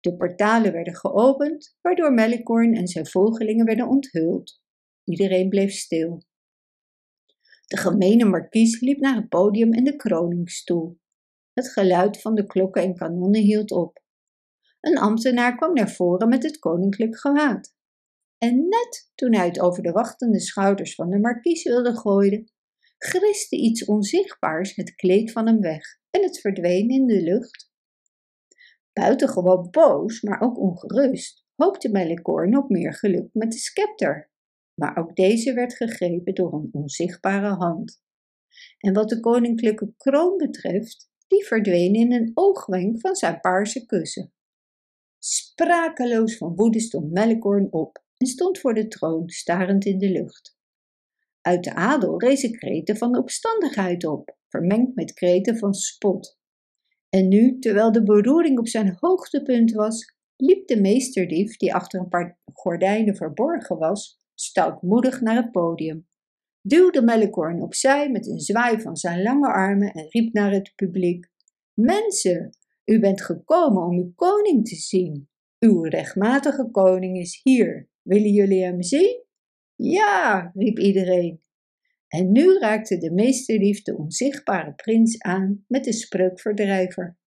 De 0.00 0.16
portalen 0.16 0.72
werden 0.72 0.94
geopend, 0.94 1.76
waardoor 1.80 2.12
Melicorn 2.12 2.74
en 2.74 2.86
zijn 2.86 3.06
volgelingen 3.06 3.66
werden 3.66 3.88
onthuld. 3.88 4.60
Iedereen 5.04 5.48
bleef 5.48 5.72
stil. 5.72 6.22
De 7.66 7.76
gemene 7.76 8.24
markies 8.24 8.80
liep 8.80 9.00
naar 9.00 9.16
het 9.16 9.28
podium 9.28 9.72
en 9.72 9.84
de 9.84 9.96
kroningsstoel. 9.96 10.98
Het 11.52 11.72
geluid 11.72 12.20
van 12.20 12.34
de 12.34 12.46
klokken 12.46 12.82
en 12.82 12.94
kanonnen 12.94 13.40
hield 13.40 13.70
op. 13.70 14.02
Een 14.80 14.98
ambtenaar 14.98 15.56
kwam 15.56 15.72
naar 15.72 15.90
voren 15.90 16.28
met 16.28 16.42
het 16.42 16.58
koninklijk 16.58 17.18
gewaad. 17.18 17.75
En 18.38 18.68
net 18.68 19.10
toen 19.14 19.34
hij 19.34 19.46
het 19.46 19.60
over 19.60 19.82
de 19.82 19.92
wachtende 19.92 20.40
schouders 20.40 20.94
van 20.94 21.10
de 21.10 21.18
markies 21.18 21.62
wilde 21.62 21.96
gooien, 21.96 22.50
griste 22.98 23.56
iets 23.56 23.84
onzichtbaars 23.84 24.74
het 24.74 24.94
kleed 24.94 25.32
van 25.32 25.46
hem 25.46 25.60
weg 25.60 25.98
en 26.10 26.22
het 26.22 26.40
verdween 26.40 26.88
in 26.88 27.06
de 27.06 27.22
lucht. 27.22 27.70
Buitengewoon 28.92 29.70
boos, 29.70 30.22
maar 30.22 30.40
ook 30.40 30.58
ongerust, 30.58 31.44
hoopte 31.54 31.90
Melicorn 31.90 32.56
op 32.56 32.68
meer 32.68 32.94
geluk 32.94 33.28
met 33.32 33.52
de 33.52 33.58
scepter. 33.58 34.30
Maar 34.74 34.96
ook 34.96 35.16
deze 35.16 35.54
werd 35.54 35.74
gegrepen 35.74 36.34
door 36.34 36.52
een 36.52 36.68
onzichtbare 36.72 37.54
hand. 37.54 38.02
En 38.78 38.92
wat 38.92 39.08
de 39.08 39.20
koninklijke 39.20 39.94
kroon 39.96 40.36
betreft, 40.36 41.10
die 41.26 41.46
verdween 41.46 41.94
in 41.94 42.12
een 42.12 42.30
oogwenk 42.34 43.00
van 43.00 43.14
zijn 43.14 43.40
paarse 43.40 43.86
kussen. 43.86 44.32
Sprakeloos 45.18 46.36
van 46.36 46.54
woede 46.54 46.80
stond 46.80 47.12
Melicorn 47.12 47.72
op 47.72 48.04
en 48.16 48.26
stond 48.26 48.58
voor 48.58 48.74
de 48.74 48.88
troon, 48.88 49.28
starend 49.28 49.84
in 49.84 49.98
de 49.98 50.10
lucht. 50.10 50.56
Uit 51.40 51.64
de 51.64 51.74
adel 51.74 52.20
rezen 52.20 52.52
kreten 52.52 52.96
van 52.96 53.18
opstandigheid 53.18 54.04
op, 54.04 54.36
vermengd 54.48 54.94
met 54.94 55.12
kreten 55.12 55.58
van 55.58 55.74
spot. 55.74 56.38
En 57.08 57.28
nu, 57.28 57.58
terwijl 57.58 57.92
de 57.92 58.02
beroering 58.02 58.58
op 58.58 58.68
zijn 58.68 58.96
hoogtepunt 59.00 59.72
was, 59.72 60.14
liep 60.36 60.66
de 60.66 60.80
meesterdief, 60.80 61.56
die 61.56 61.74
achter 61.74 62.00
een 62.00 62.08
paar 62.08 62.38
gordijnen 62.52 63.16
verborgen 63.16 63.78
was, 63.78 64.18
stoutmoedig 64.34 65.20
naar 65.20 65.36
het 65.36 65.50
podium, 65.50 66.06
duwde 66.66 67.02
Melicorn 67.02 67.62
opzij 67.62 68.10
met 68.10 68.26
een 68.26 68.40
zwaai 68.40 68.80
van 68.80 68.96
zijn 68.96 69.22
lange 69.22 69.52
armen 69.52 69.92
en 69.92 70.06
riep 70.08 70.32
naar 70.32 70.52
het 70.52 70.72
publiek: 70.74 71.30
Mensen, 71.74 72.50
u 72.84 73.00
bent 73.00 73.22
gekomen 73.22 73.82
om 73.82 73.96
uw 73.96 74.12
koning 74.14 74.68
te 74.68 74.74
zien. 74.74 75.28
Uw 75.58 75.82
rechtmatige 75.82 76.70
koning 76.70 77.18
is 77.18 77.40
hier. 77.42 77.88
Willen 78.06 78.32
jullie 78.32 78.64
hem 78.64 78.82
zien? 78.82 79.24
Ja, 79.74 80.50
riep 80.54 80.78
iedereen. 80.78 81.42
En 82.08 82.32
nu 82.32 82.58
raakte 82.58 82.98
de 82.98 83.12
meesterlief 83.12 83.82
de 83.82 83.96
onzichtbare 83.96 84.74
prins 84.74 85.18
aan 85.22 85.64
met 85.68 85.84
de 85.84 85.92
spreukverdrijver. 85.92 87.18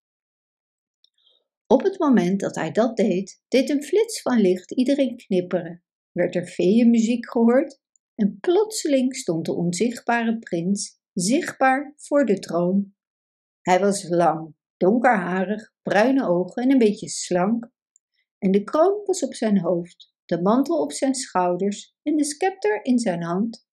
Op 1.67 1.83
het 1.83 1.99
moment 1.99 2.39
dat 2.39 2.55
hij 2.55 2.71
dat 2.71 2.97
deed, 2.97 3.41
deed 3.47 3.69
een 3.69 3.83
flits 3.83 4.21
van 4.21 4.39
licht 4.39 4.71
iedereen 4.71 5.17
knipperen, 5.17 5.83
werd 6.11 6.35
er 6.35 6.53
muziek 6.87 7.31
gehoord 7.31 7.81
en 8.15 8.37
plotseling 8.39 9.15
stond 9.15 9.45
de 9.45 9.53
onzichtbare 9.53 10.39
prins 10.39 10.99
zichtbaar 11.13 11.93
voor 11.97 12.25
de 12.25 12.39
troon. 12.39 12.93
Hij 13.61 13.79
was 13.79 14.09
lang, 14.09 14.55
donkerharig, 14.77 15.73
bruine 15.81 16.27
ogen 16.27 16.63
en 16.63 16.71
een 16.71 16.77
beetje 16.77 17.09
slank, 17.09 17.71
en 18.37 18.51
de 18.51 18.63
kroon 18.63 19.01
was 19.05 19.23
op 19.23 19.33
zijn 19.33 19.59
hoofd, 19.59 20.17
de 20.29 20.41
mantel 20.41 20.81
op 20.81 20.91
zijn 20.91 21.15
schouders 21.15 21.95
en 22.03 22.15
de 22.15 22.23
scepter 22.23 22.85
in 22.85 22.99
zijn 22.99 23.23
hand. 23.23 23.67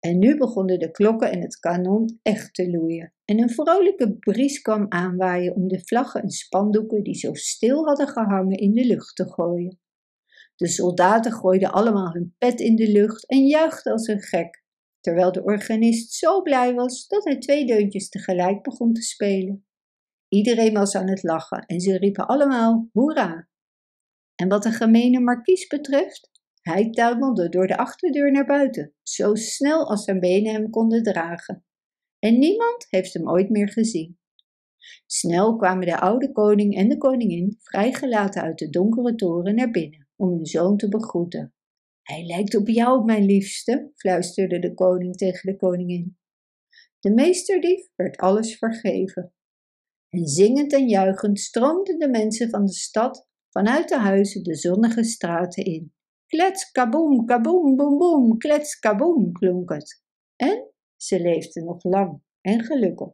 En 0.00 0.18
nu 0.18 0.36
begonnen 0.36 0.78
de 0.78 0.90
klokken 0.90 1.30
en 1.30 1.40
het 1.40 1.58
kanon 1.58 2.18
echt 2.22 2.54
te 2.54 2.70
loeien, 2.70 3.14
en 3.24 3.40
een 3.40 3.50
vrolijke 3.50 4.16
bries 4.18 4.60
kwam 4.60 4.86
aanwaaien 4.88 5.54
om 5.54 5.68
de 5.68 5.80
vlaggen 5.84 6.22
en 6.22 6.30
spandoeken 6.30 7.02
die 7.02 7.14
zo 7.14 7.34
stil 7.34 7.84
hadden 7.84 8.08
gehangen 8.08 8.56
in 8.56 8.72
de 8.72 8.84
lucht 8.84 9.16
te 9.16 9.32
gooien. 9.32 9.80
De 10.56 10.68
soldaten 10.68 11.32
gooiden 11.32 11.72
allemaal 11.72 12.12
hun 12.12 12.34
pet 12.38 12.60
in 12.60 12.76
de 12.76 12.90
lucht 12.92 13.26
en 13.26 13.46
juichten 13.46 13.92
als 13.92 14.06
een 14.06 14.22
gek, 14.22 14.64
terwijl 15.00 15.32
de 15.32 15.44
organist 15.44 16.12
zo 16.12 16.42
blij 16.42 16.74
was 16.74 17.06
dat 17.06 17.24
hij 17.24 17.38
twee 17.38 17.66
deuntjes 17.66 18.08
tegelijk 18.08 18.62
begon 18.62 18.92
te 18.92 19.02
spelen. 19.02 19.66
Iedereen 20.28 20.74
was 20.74 20.94
aan 20.94 21.08
het 21.08 21.22
lachen 21.22 21.66
en 21.66 21.80
ze 21.80 21.98
riepen 21.98 22.26
allemaal 22.26 22.88
hoera. 22.92 23.50
En 24.42 24.48
wat 24.48 24.62
de 24.62 24.70
gemene 24.70 25.20
markies 25.20 25.66
betreft, 25.66 26.30
hij 26.62 26.90
tuimelde 26.90 27.48
door 27.48 27.66
de 27.66 27.76
achterdeur 27.76 28.32
naar 28.32 28.46
buiten, 28.46 28.94
zo 29.02 29.34
snel 29.34 29.88
als 29.88 30.04
zijn 30.04 30.20
benen 30.20 30.52
hem 30.52 30.70
konden 30.70 31.02
dragen. 31.02 31.64
En 32.18 32.38
niemand 32.38 32.86
heeft 32.88 33.12
hem 33.12 33.28
ooit 33.28 33.50
meer 33.50 33.68
gezien. 33.68 34.18
Snel 35.06 35.56
kwamen 35.56 35.86
de 35.86 36.00
oude 36.00 36.32
koning 36.32 36.76
en 36.76 36.88
de 36.88 36.98
koningin 36.98 37.58
vrijgelaten 37.60 38.42
uit 38.42 38.58
de 38.58 38.70
donkere 38.70 39.14
toren 39.14 39.54
naar 39.54 39.70
binnen 39.70 40.08
om 40.16 40.28
hun 40.28 40.46
zoon 40.46 40.76
te 40.76 40.88
begroeten. 40.88 41.54
Hij 42.02 42.24
lijkt 42.26 42.56
op 42.56 42.68
jou, 42.68 43.04
mijn 43.04 43.24
liefste, 43.24 43.90
fluisterde 43.94 44.58
de 44.58 44.74
koning 44.74 45.16
tegen 45.16 45.52
de 45.52 45.56
koningin. 45.56 46.18
De 46.98 47.12
meesterdief 47.14 47.88
werd 47.94 48.16
alles 48.16 48.58
vergeven. 48.58 49.34
En 50.08 50.26
zingend 50.26 50.72
en 50.72 50.88
juichend 50.88 51.40
stroomden 51.40 51.98
de 51.98 52.08
mensen 52.08 52.50
van 52.50 52.64
de 52.64 52.72
stad 52.72 53.30
vanuit 53.52 53.88
de 53.88 53.98
huizen 53.98 54.42
de 54.42 54.54
zonnige 54.54 55.04
straten 55.04 55.64
in. 55.64 55.92
Klets, 56.26 56.70
kaboom, 56.70 57.24
kaboom, 57.26 57.76
boem, 57.76 57.98
boem, 57.98 58.38
klets, 58.38 58.78
kaboom, 58.78 59.32
klonk 59.32 59.70
het. 59.70 60.02
En 60.36 60.70
ze 60.96 61.20
leefden 61.20 61.64
nog 61.64 61.84
lang 61.84 62.20
en 62.40 62.64
gelukkig. 62.64 63.12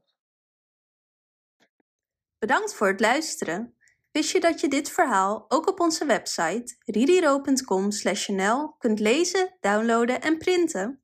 Bedankt 2.39 2.75
voor 2.75 2.89
het 2.89 3.01
luisteren. 3.01 3.75
Wist 4.11 4.31
je 4.31 4.41
dat 4.41 4.61
je 4.61 4.69
dit 4.69 4.91
verhaal 4.91 5.45
ook 5.49 5.69
op 5.69 5.81
onze 5.81 6.07
website 6.07 6.77
ririro.com/nl 6.85 8.75
kunt 8.79 9.01
lezen, 9.01 9.57
downloaden 9.61 10.21
en 10.21 10.39
printen? 10.39 11.03